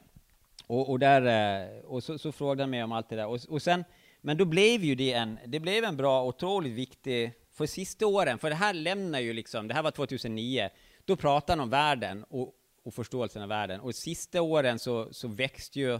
[0.68, 1.22] Och, och, där,
[1.62, 3.28] eh, och så, så frågade han mig om allt det där.
[3.28, 3.84] Och, och sen,
[4.22, 8.38] men då blev ju det en, det blev en bra, otroligt viktig, för sista åren,
[8.38, 10.70] för det här lämnar ju liksom, det här var 2009,
[11.06, 13.80] då pratade han om världen och, och förståelsen av världen.
[13.80, 16.00] Och sista åren så, så växte ju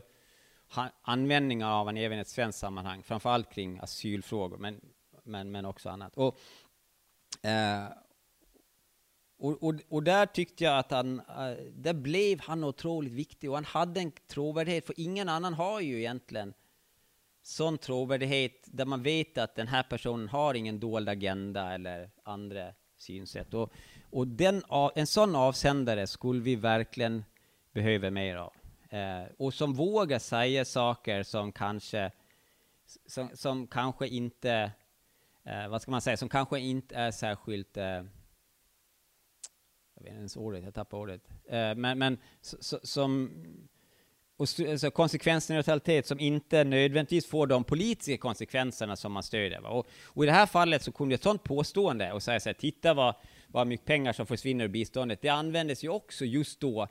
[1.02, 4.82] användningen av han även i ett svenskt sammanhang, framförallt kring asylfrågor, men,
[5.24, 6.18] men, men också annat.
[6.18, 6.40] Och,
[7.46, 7.86] eh,
[9.38, 13.56] och, och, och, där tyckte jag att han, eh, där blev han otroligt viktig och
[13.56, 16.54] han hade en trovärdighet, för ingen annan har ju egentligen
[17.42, 22.74] sån trovärdighet där man vet att den här personen har ingen dold agenda eller andra
[23.04, 23.54] synsätt.
[23.54, 23.72] Och,
[24.10, 24.64] och den,
[24.96, 27.24] en sån avsändare skulle vi verkligen
[27.72, 28.54] behöva mer av.
[28.90, 32.12] Eh, och som vågar säga saker som kanske,
[33.06, 34.72] som, som kanske inte,
[35.44, 38.04] eh, vad ska man säga, som kanske inte är särskilt eh,
[39.96, 41.22] jag vet inte ens ordet, jag tappar ordet.
[41.46, 42.18] Eh, men, men
[42.84, 43.32] som
[44.44, 49.66] och alltså konsekvensneutralitet som inte nödvändigtvis får de politiska konsekvenserna som man stödjer.
[49.66, 52.54] Och, och, i det här fallet så kunde ett sådant påstående och säga så här,
[52.54, 53.16] titta vad,
[53.48, 56.88] vad mycket pengar som försvinner ur biståndet, det användes ju också just då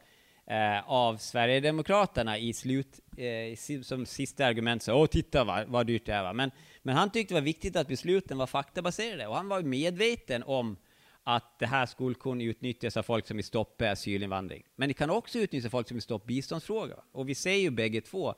[0.47, 6.07] eh, av Sverigedemokraterna i slut, eh, som sista argument, så åh titta vad, vad dyrt
[6.07, 6.23] det är.
[6.23, 6.33] Va?
[6.33, 6.51] Men,
[6.83, 10.77] men han tyckte det var viktigt att besluten var faktabaserade, och han var medveten om
[11.25, 14.63] att det här skulle kunna utnyttjas av folk som vill stoppa asylinvandring.
[14.77, 17.05] Men det kan också utnyttjas av folk som vill stoppa biståndsfrågor.
[17.13, 18.35] Och vi ser ju bägge två.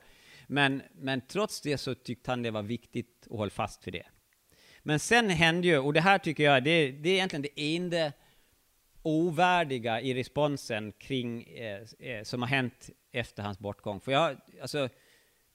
[0.47, 4.05] Men, men trots det så tyckte han det var viktigt att hålla fast vid det.
[4.83, 8.11] Men sen hände ju, och det här tycker jag, det, det är egentligen det enda
[9.01, 13.99] ovärdiga i responsen kring, eh, eh, som har hänt efter hans bortgång.
[13.99, 14.89] För jag, alltså,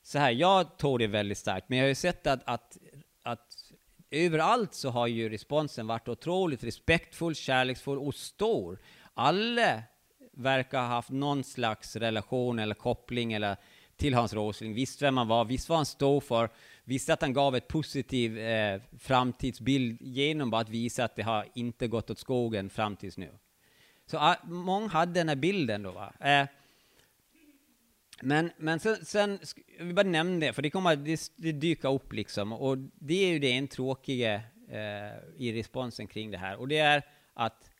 [0.03, 2.78] så här, jag tog det väldigt starkt, men jag har ju sett att, att,
[3.22, 3.69] att
[4.11, 8.78] överallt så har ju responsen varit otroligt respektfull, kärleksfull och stor.
[9.14, 9.82] Alla
[10.32, 13.56] verkar ha haft någon slags relation eller koppling eller
[13.96, 16.48] till Hans Rosling, visste vem han var, visste vad han stod för,
[16.84, 21.88] visste att han gav ett positiv eh, framtidsbild genom att visa att det har inte
[21.88, 23.30] gått åt skogen fram tills nu.
[24.06, 25.90] Så ah, många hade den här bilden då.
[25.90, 26.12] Va?
[26.20, 26.46] Eh,
[28.22, 29.38] men, men sen, sen,
[29.78, 33.24] jag vill bara nämna det, för det kommer det, det dyka upp liksom, och det
[33.24, 34.34] är ju det en tråkiga
[34.68, 37.02] eh, i responsen kring det här, och det är
[37.34, 37.70] att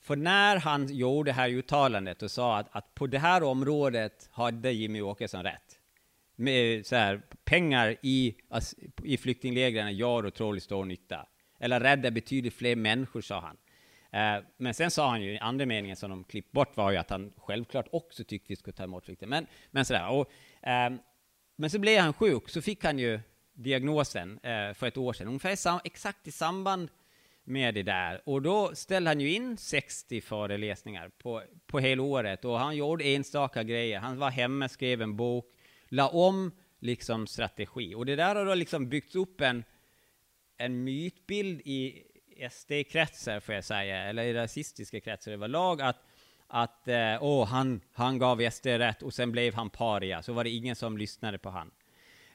[0.00, 4.28] för när han gjorde det här uttalandet och sa att, att på det här området
[4.32, 5.80] hade Jimmy Åkesson rätt,
[6.36, 8.34] med eh, så här, pengar i,
[9.02, 11.26] i flyktinglägren gör otroligt stor nytta,
[11.58, 13.56] eller räddar betydligt fler människor, sa han.
[14.10, 16.96] Eh, men sen sa han ju, i andra meningen som de klippt bort var ju
[16.96, 19.30] att han självklart också tyckte vi skulle ta emot flyktingar.
[19.30, 20.08] Men, men sådär.
[20.08, 20.30] Och,
[20.62, 20.98] ehm,
[21.56, 23.20] men så blev han sjuk, så fick han ju
[23.52, 26.88] diagnosen eh, för ett år sedan, ungefär sam, exakt i samband
[27.44, 28.22] med det där.
[28.24, 33.04] Och då ställde han ju in 60 föreläsningar på, på hela året och han gjorde
[33.04, 33.98] enstaka grejer.
[33.98, 35.54] Han var hemma, skrev en bok,
[35.88, 37.94] la om liksom strategi.
[37.94, 39.64] Och det där har då liksom byggts upp en,
[40.56, 42.04] en mytbild i
[42.50, 45.96] SD-kretsar, får jag säga, eller i rasistiska kretsar överlag, att
[46.48, 50.44] att eh, åh, han, han gav SD rätt och sen blev han paria, så var
[50.44, 51.70] det ingen som lyssnade på han.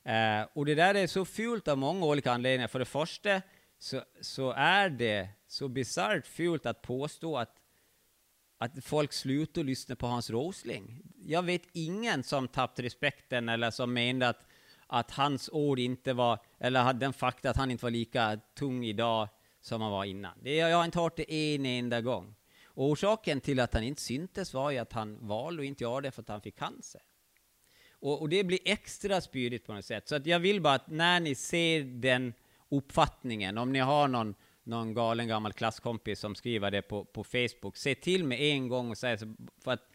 [0.04, 2.68] Eh, och det där är så fult av många olika anledningar.
[2.68, 3.42] För det första
[3.80, 7.56] så, så är det så bisarrt fult att påstå att,
[8.58, 11.02] att folk slutar lyssna på Hans Rosling.
[11.26, 14.48] Jag vet ingen som tappat respekten eller som menade att,
[14.88, 19.30] att hans ord inte var, eller den fakta att han inte var lika tung idag
[19.64, 20.38] som han var innan.
[20.42, 22.36] Det, jag har inte hört det en enda gång.
[22.66, 26.02] Och orsaken till att han inte syntes var ju att han valde att inte göra
[26.02, 27.02] det för att han fick cancer.
[27.92, 30.08] Och, och, det blir extra spydigt på något sätt.
[30.08, 32.34] Så att jag vill bara att när ni ser den
[32.70, 37.78] uppfattningen, om ni har någon, någon galen gammal klasskompis som skriver det på, på Facebook,
[37.78, 39.90] se till med en gång och säg så, för att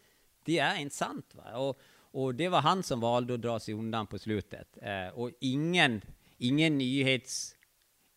[0.45, 1.35] det är inte sant.
[1.35, 1.57] Va?
[1.57, 1.79] Och,
[2.11, 4.77] och det var han som valde att dra sig undan på slutet.
[4.81, 6.01] Eh, och ingen,
[6.37, 7.55] ingen, nyhets,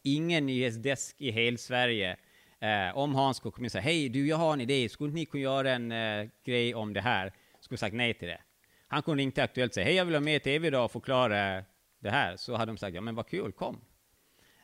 [0.03, 2.17] ingen nyhetsdesk i hela Sverige
[2.63, 5.15] Eh, om Hans skulle komma och säga hej du, jag har en idé, skulle inte
[5.15, 7.33] ni kunna göra en eh, grej om det här?
[7.61, 8.41] Skulle sagt nej till det.
[8.87, 10.85] Han kunde ringa till Aktuellt och säga hej, jag vill ha med i tv idag
[10.85, 11.65] och förklara
[11.99, 12.37] det här.
[12.37, 13.81] Så hade de sagt ja, men vad kul, kom.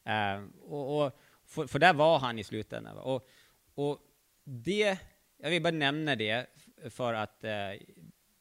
[0.05, 2.99] Eh, och, och för, för, där var han i slutändan.
[2.99, 3.29] Och,
[3.75, 3.99] och
[4.45, 4.99] det,
[5.39, 6.47] jag vill bara nämna det
[6.91, 7.51] för att eh,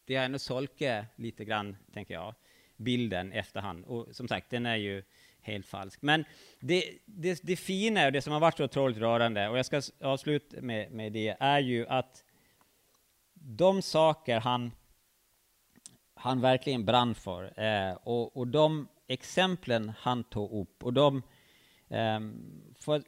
[0.06, 2.36] det har ändå solkat lite grann, tänker jag,
[2.76, 3.86] bilden efterhand.
[3.86, 5.04] Och som sagt, den är ju
[5.48, 6.02] helt falsk.
[6.02, 6.26] Men
[6.60, 9.82] det, det, det fina och det som har varit så otroligt rörande, och jag ska
[10.02, 12.24] avsluta med, med det, är ju att
[13.34, 14.72] de saker han,
[16.16, 21.24] han verkligen brann för, eh, och, och de exemplen han tog upp, och de...
[21.88, 22.20] Eh,
[22.80, 23.04] för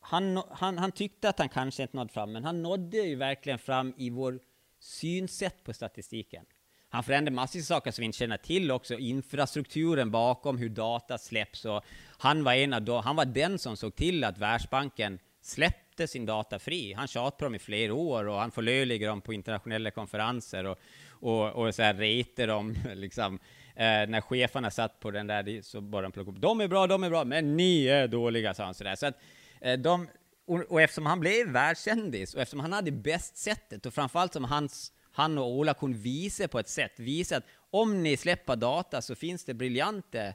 [0.00, 3.58] han, han, han tyckte att han kanske inte nådde fram, men han nådde ju verkligen
[3.58, 4.40] fram i vår
[4.80, 6.44] synsätt på statistiken.
[6.90, 11.18] Han förändrade massor av saker som vi inte känner till också, infrastrukturen bakom hur data
[11.18, 11.64] släpps.
[11.64, 11.84] Och
[12.18, 16.26] han, var en av då, han var den som såg till att Världsbanken släppte sin
[16.26, 16.92] data fri.
[16.92, 20.78] Han tjatade på dem i flera år och han förlöjligade dem på internationella konferenser och,
[21.10, 22.74] och, och så här rete dem.
[22.94, 23.38] Liksom.
[23.74, 26.40] Eh, när cheferna satt på den där så bara de plocka upp.
[26.40, 28.94] De är bra, de är bra, men ni är dåliga, sa han sådär.
[28.96, 29.18] Så att,
[29.60, 30.08] eh, de,
[30.46, 34.44] och, och eftersom han blev världskändis och eftersom han hade bäst sättet och framförallt som
[34.44, 39.02] hans han och Ola kunde visa på ett sätt, visa att om ni släpper data
[39.02, 40.34] så finns det briljanta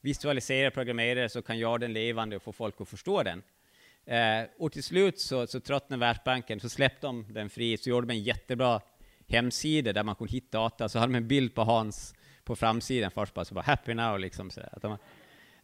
[0.00, 3.42] visualiserade programmerare som kan göra den levande och få folk att förstå den.
[4.04, 8.06] Eh, och till slut så, så tröttnade Världsbanken, så släppte de den fri, så gjorde
[8.06, 8.80] de en jättebra
[9.28, 12.14] hemsida där man kunde hitta data, så hade de en bild på Hans
[12.44, 14.50] på framsidan först bara, så bara happy now liksom.
[14.50, 14.92] Så att de,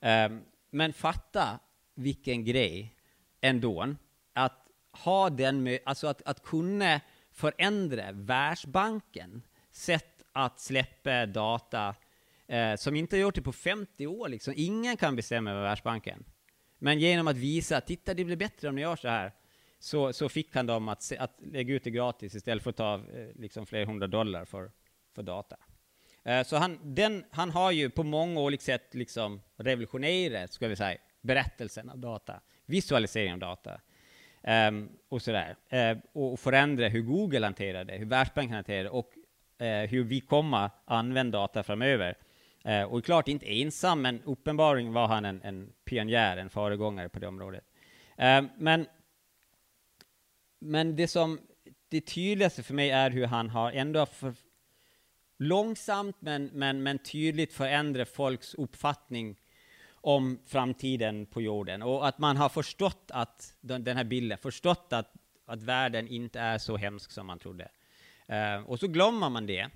[0.01, 0.41] eh,
[0.71, 1.59] men fatta
[1.95, 2.95] vilken grej
[3.41, 3.95] ändå,
[4.33, 7.01] att ha den, alltså att, att kunna
[7.39, 11.95] förändra Världsbanken sätt att släppa data
[12.47, 14.28] eh, som inte har gjort det på 50 år.
[14.28, 14.55] Liksom.
[14.57, 16.24] Ingen kan bestämma över Världsbanken.
[16.78, 19.32] Men genom att visa, titta det blir bättre om ni gör så här,
[19.78, 22.95] så, så fick han dem att, att lägga ut det gratis istället för att ta
[22.95, 24.70] eh, liksom flera hundra dollar för,
[25.14, 25.57] för data.
[26.24, 30.76] Eh, så han, den, han har ju på många olika sätt liksom revolutionerat, ska vi
[30.76, 33.80] säga, berättelsen av data, visualiseringen av data.
[34.49, 35.57] Um, och sådär.
[35.73, 39.13] Uh, och förändra hur Google hanterar det, hur Världsbanken hanterar det och
[39.63, 42.15] uh, hur vi kommer använda data framöver.
[42.69, 47.19] Uh, och klart inte ensam, men uppenbarligen var han en, en pionjär, en föregångare på
[47.19, 47.65] det området.
[48.57, 48.87] Men,
[50.61, 51.41] men det som
[51.89, 54.35] det tydligaste för mig är hur han har ändå för,
[55.39, 59.37] långsamt men, men, men tydligt förändrat folks uppfattning
[60.09, 65.13] om framtiden på jorden och att man har förstått att den här bilden, förstått att,
[65.47, 67.69] att världen inte är så hemsk som man trodde.
[68.33, 69.71] Uh, och så glömmer man det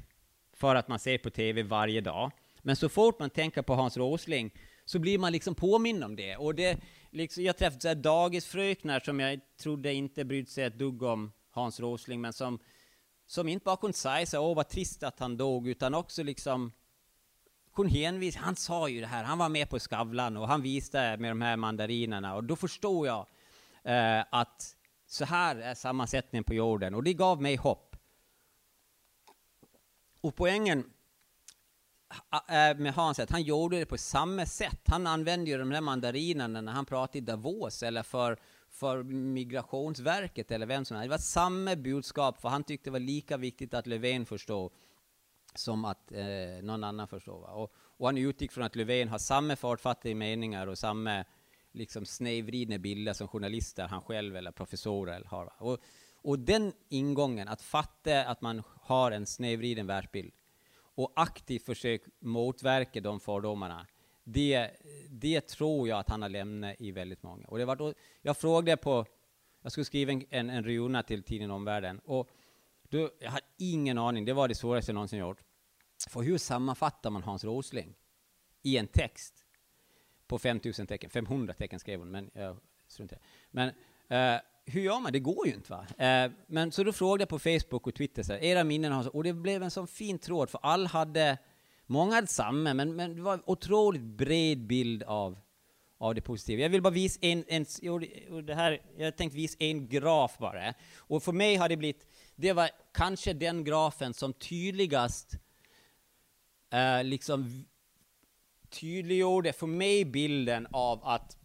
[0.52, 2.30] för att man ser på TV varje dag.
[2.62, 4.50] Men så fort man tänker på Hans Rosling
[4.84, 6.36] så blir man liksom påminn om det.
[6.36, 6.80] Och det
[7.10, 12.20] liksom, jag träffade dagisfröknar som jag trodde inte brydde sig ett dugg om Hans Rosling,
[12.20, 12.58] men som,
[13.26, 16.72] som inte bara kunde säga så åh vad trist att han dog, utan också liksom
[17.74, 21.30] kunde han sa ju det här, han var med på Skavlan och han visade med
[21.30, 23.26] de här mandarinerna och då förstod jag
[23.84, 27.96] eh, att så här är sammansättningen på jorden och det gav mig hopp.
[30.20, 30.78] Och poängen
[32.48, 34.80] eh, med Hans att han gjorde det på samma sätt.
[34.86, 38.38] Han använde ju de där mandarinerna när han pratade i Davos eller för
[38.72, 41.08] för Migrationsverket eller vem som helst.
[41.08, 44.72] Det var samma budskap, för han tyckte det var lika viktigt att Löfven förstod
[45.54, 47.40] som att eh, någon annan förstår.
[47.40, 47.48] Va?
[47.48, 51.24] Och, och han utgick från att Löfven har samma fartfattiga meningar och samma
[51.72, 55.52] liksom, snedvridna bilder som journalister, han själv eller professorer har.
[55.58, 55.78] Och,
[56.16, 60.32] och den ingången, att fatta att man har en snedvriden världsbild
[60.94, 63.86] och aktivt försöka motverka de fördomarna,
[64.24, 64.70] det,
[65.08, 67.46] det tror jag att han har lämnat i väldigt många.
[67.46, 69.06] Och det var då, jag frågade på,
[69.62, 72.28] jag skulle skriva en, en, en runa till tidningen Omvärlden, och
[72.92, 75.40] du, jag hade ingen aning, det var det svåraste jag någonsin gjort.
[76.08, 77.94] För hur sammanfattar man Hans Rosling
[78.62, 79.44] i en text
[80.26, 81.10] på 5000 tecken?
[81.10, 83.18] 500 tecken skrev hon, men jag struntar
[83.50, 83.68] Men
[84.08, 85.12] eh, hur gör man?
[85.12, 85.72] Det går ju inte.
[85.72, 86.06] va?
[86.06, 89.16] Eh, men så då frågade jag på Facebook och Twitter, så här, era minnen har
[89.16, 91.38] och det blev en sån fin tråd, för alla hade,
[91.86, 95.38] många hade samma, men, men det var en otroligt bred bild av
[96.02, 96.62] av det positiva.
[96.62, 97.64] Jag vill bara visa en, en
[98.46, 100.74] det här, jag tänkte visa en graf bara.
[100.96, 102.06] Och för mig har det blivit,
[102.42, 105.34] det var kanske den grafen som tydligast
[106.72, 107.64] eh, liksom
[108.70, 111.36] tydliggjorde för mig bilden av att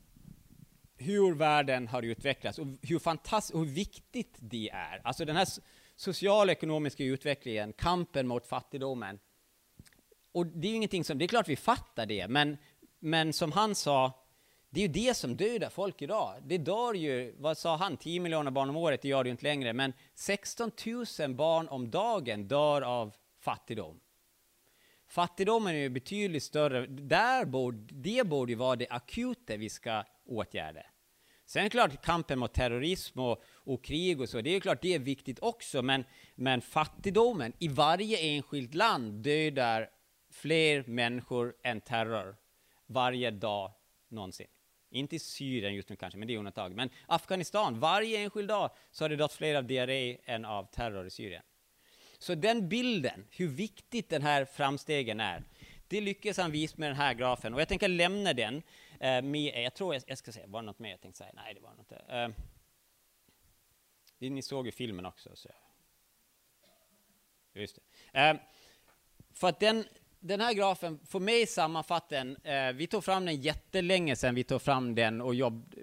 [0.96, 5.02] hur världen har utvecklats och hur fantastiskt och hur viktigt det är.
[5.04, 5.48] Alltså den här
[5.96, 9.20] sociala ekonomiska utvecklingen, kampen mot fattigdomen.
[10.32, 12.58] Och det är ju ingenting som, det är klart vi fattar det, men,
[13.00, 14.27] men som han sa,
[14.70, 16.36] det är ju det som dödar folk idag.
[16.44, 19.32] Det dör ju, vad sa han, 10 miljoner barn om året, det gör det ju
[19.32, 20.72] inte längre, men 16
[21.20, 24.00] 000 barn om dagen dör av fattigdom.
[25.08, 30.04] Fattigdomen är ju betydligt större, där borde, det borde ju vara det akuta vi ska
[30.26, 30.82] åtgärda.
[31.46, 34.82] Sen är det klart, kampen mot terrorism och, och krig och så, det är klart
[34.82, 36.04] det är viktigt också, men,
[36.36, 39.90] men fattigdomen i varje enskilt land dödar
[40.32, 42.36] fler människor än terror
[42.86, 43.72] varje dag
[44.10, 44.48] någonsin.
[44.90, 46.76] Inte i Syrien just nu kanske, men det är undantag.
[46.76, 51.08] Men Afghanistan, varje enskild dag så har det dött fler av diarré än av terror
[51.08, 51.44] i Syrien.
[52.20, 55.44] Så den bilden, hur viktigt den här framstegen är,
[55.88, 57.54] det lyckas han visa med den här grafen.
[57.54, 58.64] Och jag tänker lämna den
[59.00, 61.32] eh, med, jag tror jag, jag ska säga, var det något mer jag tänkte säga?
[61.34, 62.30] Nej, det var något eh,
[64.30, 65.36] Ni såg ju filmen också.
[65.36, 65.50] Så.
[67.54, 67.80] Just
[68.12, 68.20] det.
[68.20, 68.38] Eh,
[69.34, 69.86] för att den,
[70.20, 74.44] den här grafen, för mig sammanfattar den, eh, vi tog fram den jättelänge sedan vi
[74.44, 75.76] tog fram den och jobb,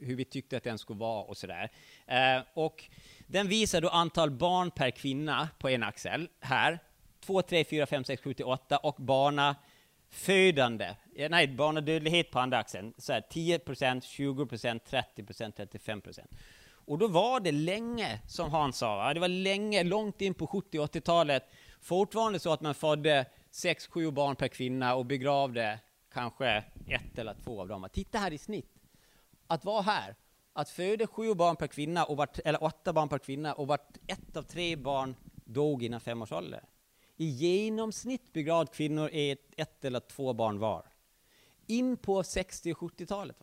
[0.00, 1.70] hur vi tyckte att den skulle vara och sådär.
[2.06, 2.84] Eh, och
[3.26, 6.78] den visar då antal barn per kvinna på en axel, här.
[7.20, 9.64] 2, 3, 4, 5, 6, 7, 8 och barnafödande,
[10.10, 12.94] födande, eh, nej, barnadödlighet på andra axeln.
[12.98, 16.30] Så här, 10 procent, 20 procent, 30 procent, 35 procent.
[16.70, 20.78] Och då var det länge, som Hans sa, det var länge, långt in på 70
[20.78, 21.44] 80-talet,
[21.80, 25.80] fortfarande så att man födde sex, sju barn per kvinna och begravde
[26.12, 27.88] kanske ett eller två av dem.
[27.92, 28.74] Titta här i snitt.
[29.46, 30.14] Att vara här,
[30.52, 33.96] att föda sju barn per kvinna, och vart, eller åtta barn per kvinna, och vart
[34.06, 36.64] ett av tre barn dog innan fem års ålder.
[37.16, 40.86] I genomsnitt begravd kvinnor är ett, ett eller två barn var.
[41.66, 43.42] In på 60 och 70-talet.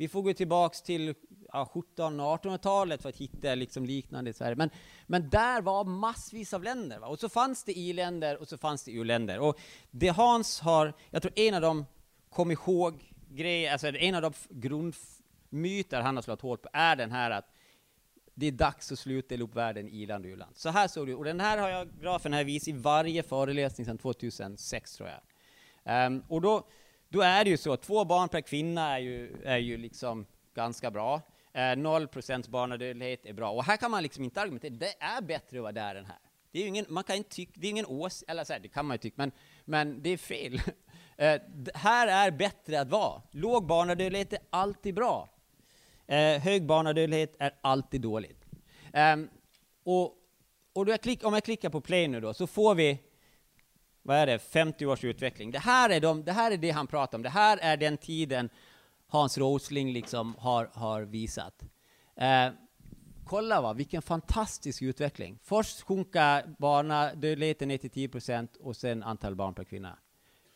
[0.00, 1.14] Vi får gå tillbaks till
[1.52, 4.56] ja, 1700-1800-talet för att hitta liksom liknande i Sverige.
[4.56, 4.70] Men,
[5.06, 6.98] men där var massvis av länder.
[6.98, 7.06] Va?
[7.06, 9.38] Och så fanns det i-länder och så fanns det u-länder.
[9.38, 11.86] Och det Hans har, jag tror en av de
[12.30, 17.10] kom ihåg grejer, alltså en av de grundmyter han har slagit hål på är den
[17.12, 17.54] här att
[18.34, 20.56] det är dags att sluta dela upp världen i i-land och u-land.
[20.56, 23.22] Så här såg det ut, Och den här har jag, grafen här visat i varje
[23.22, 26.06] föreläsning sedan 2006 tror jag.
[26.06, 26.66] Um, och då,
[27.10, 30.90] då är det ju så, två barn per kvinna är ju, är ju liksom ganska
[30.90, 31.20] bra.
[31.52, 33.50] Eh, noll procents barnadödlighet är bra.
[33.50, 36.18] Och här kan man liksom inte argumentera, det är bättre att vara där än här.
[36.52, 38.68] Det är ingen, man kan inte tycka, det är ingen ås, eller så här, det
[38.68, 39.32] kan man ju tycka, men,
[39.64, 40.62] men det är fel.
[41.16, 41.40] Eh,
[41.74, 43.22] här är bättre att vara.
[43.30, 45.28] Låg barnadödlighet är alltid bra.
[46.06, 48.44] Eh, hög barnadödlighet är alltid dåligt.
[48.92, 49.16] Eh,
[49.84, 50.20] och
[50.72, 52.98] och jag klick, om jag klickar på play nu då, så får vi
[54.02, 55.50] vad är det, 50 års utveckling.
[55.50, 57.22] Det här, är de, det här är det han pratar om.
[57.22, 58.48] Det här är den tiden
[59.08, 61.62] Hans Rosling liksom har, har visat.
[62.16, 62.48] Eh,
[63.24, 65.38] kolla va, vilken fantastisk utveckling.
[65.42, 69.98] Först sjunka barnadödligheten ner till 10 procent och sen antal barn per kvinna.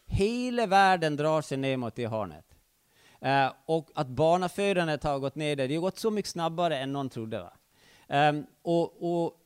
[0.07, 2.47] Hela världen drar sig ner mot det hörnet.
[3.21, 7.09] Eh, och att barnafödandet har gått ner det har gått så mycket snabbare än någon
[7.09, 7.43] trodde.
[7.43, 7.53] Va?
[8.09, 8.33] Eh,
[8.63, 9.44] och, och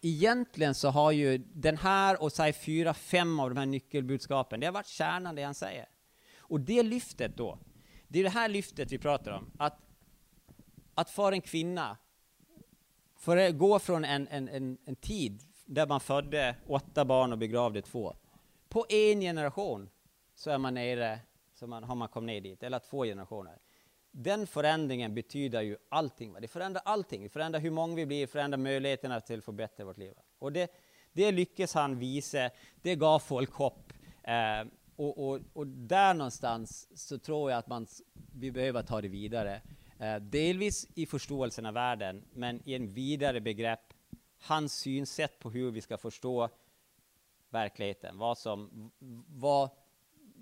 [0.00, 4.66] egentligen så har ju den här och säg fyra, fem av de här nyckelbudskapen, det
[4.66, 5.88] har varit kärnan det han säger.
[6.38, 7.58] Och det lyftet då,
[8.08, 9.50] det är det här lyftet vi pratar om.
[9.58, 9.78] Att,
[10.94, 11.96] att för en kvinna,
[13.16, 17.38] för att gå från en, en, en, en tid där man födde åtta barn och
[17.38, 18.16] begravde två,
[18.68, 19.90] på en generation
[20.34, 21.20] så är man nere,
[21.54, 23.58] så man, har man kommit ner dit, eller två generationer
[24.18, 26.32] den förändringen betyder ju allting.
[26.32, 26.40] Va?
[26.40, 27.22] Det förändrar allting.
[27.22, 30.14] Det förändrar hur många vi blir, förändrar möjligheterna till att förbättra vårt liv.
[30.38, 30.70] Och det,
[31.12, 32.50] det lyckas han visa.
[32.82, 33.92] Det gav folk hopp.
[34.22, 37.86] Eh, och, och, och, där någonstans så tror jag att man,
[38.32, 39.60] vi behöver ta det vidare.
[39.98, 43.94] Eh, delvis i förståelsen av världen, men i en vidare begrepp.
[44.40, 46.48] Hans synsätt på hur vi ska förstå
[47.50, 48.18] verkligheten.
[48.18, 48.90] Vad som,
[49.28, 49.70] vad,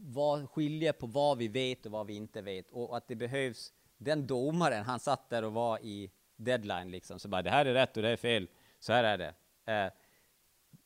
[0.06, 2.70] vad skiljer på vad vi vet och vad vi inte vet.
[2.70, 7.28] Och att det behövs, den domaren, han satt där och var i deadline liksom, så
[7.28, 8.48] bara det här är rätt och det är fel,
[8.78, 9.34] så här är det.
[9.72, 9.92] Eh,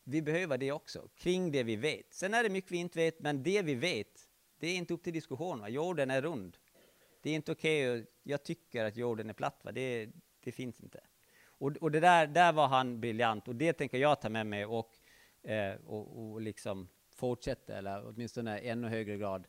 [0.05, 2.15] vi behöver det också, kring det vi vet.
[2.15, 5.03] Sen är det mycket vi inte vet, men det vi vet, det är inte upp
[5.03, 5.61] till diskussion.
[5.61, 5.69] Va?
[5.69, 6.57] Jorden är rund.
[7.23, 9.61] Det är inte okej, okay jag tycker att jorden är platt.
[9.63, 9.73] Va?
[9.73, 10.09] Det,
[10.41, 11.01] det finns inte.
[11.45, 14.67] Och, och det där, där var han briljant, och det tänker jag ta med mig
[14.67, 14.99] och,
[15.43, 16.89] eh, och, och liksom
[17.19, 19.47] fortsätta, eller åtminstone i ännu högre grad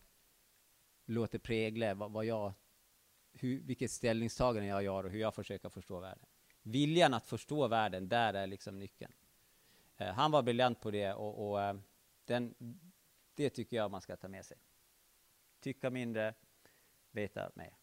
[1.05, 2.53] Låter prägla vad, vad jag,
[3.33, 6.25] hur, vilket ställningstagande jag gör och hur jag försöker förstå världen.
[6.61, 9.13] Viljan att förstå världen, där är liksom nyckeln.
[9.97, 11.75] Eh, han var briljant på det och, och eh,
[12.25, 12.55] den,
[13.33, 14.57] det tycker jag man ska ta med sig.
[15.59, 16.33] Tycka mindre,
[17.11, 17.78] veta mer.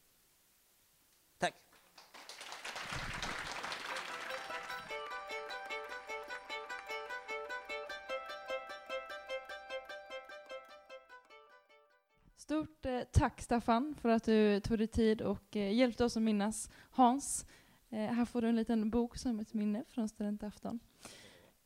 [12.47, 16.23] Stort eh, tack Staffan för att du tog dig tid och eh, hjälpte oss att
[16.23, 17.47] minnas Hans.
[17.91, 20.81] Eh, här får du en liten bok som ett minne från studentafton.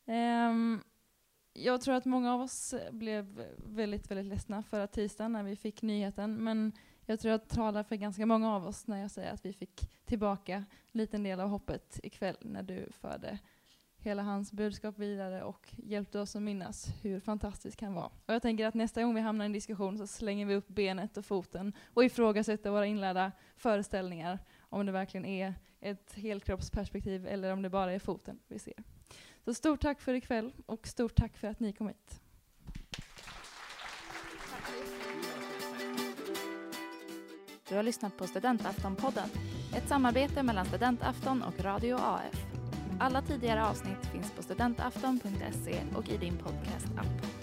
[0.07, 0.81] Ehm,
[1.53, 5.83] jag tror att många av oss blev väldigt, väldigt ledsna förra tisdagen när vi fick
[5.83, 6.73] nyheten, men
[7.07, 10.05] jag tror jag talar för ganska många av oss när jag säger att vi fick
[10.05, 10.55] tillbaka
[10.93, 13.39] en liten del av hoppet ikväll när du förde
[14.03, 18.11] hela hans budskap vidare och hjälpte oss att minnas hur fantastisk han var.
[18.27, 20.69] Och jag tänker att nästa gång vi hamnar i en diskussion så slänger vi upp
[20.69, 27.53] benet och foten och ifrågasätter våra inlärda föreställningar om det verkligen är ett helkroppsperspektiv eller
[27.53, 28.75] om det bara är foten vi ser.
[29.45, 32.21] Så stort tack för ikväll och stort tack för att ni kom hit.
[37.69, 39.29] Du har lyssnat på Studentaftonpodden,
[39.77, 42.50] ett samarbete mellan Studentafton och Radio AF.
[43.03, 47.40] Alla tidigare avsnitt finns på studentafton.se och i din podcast-app.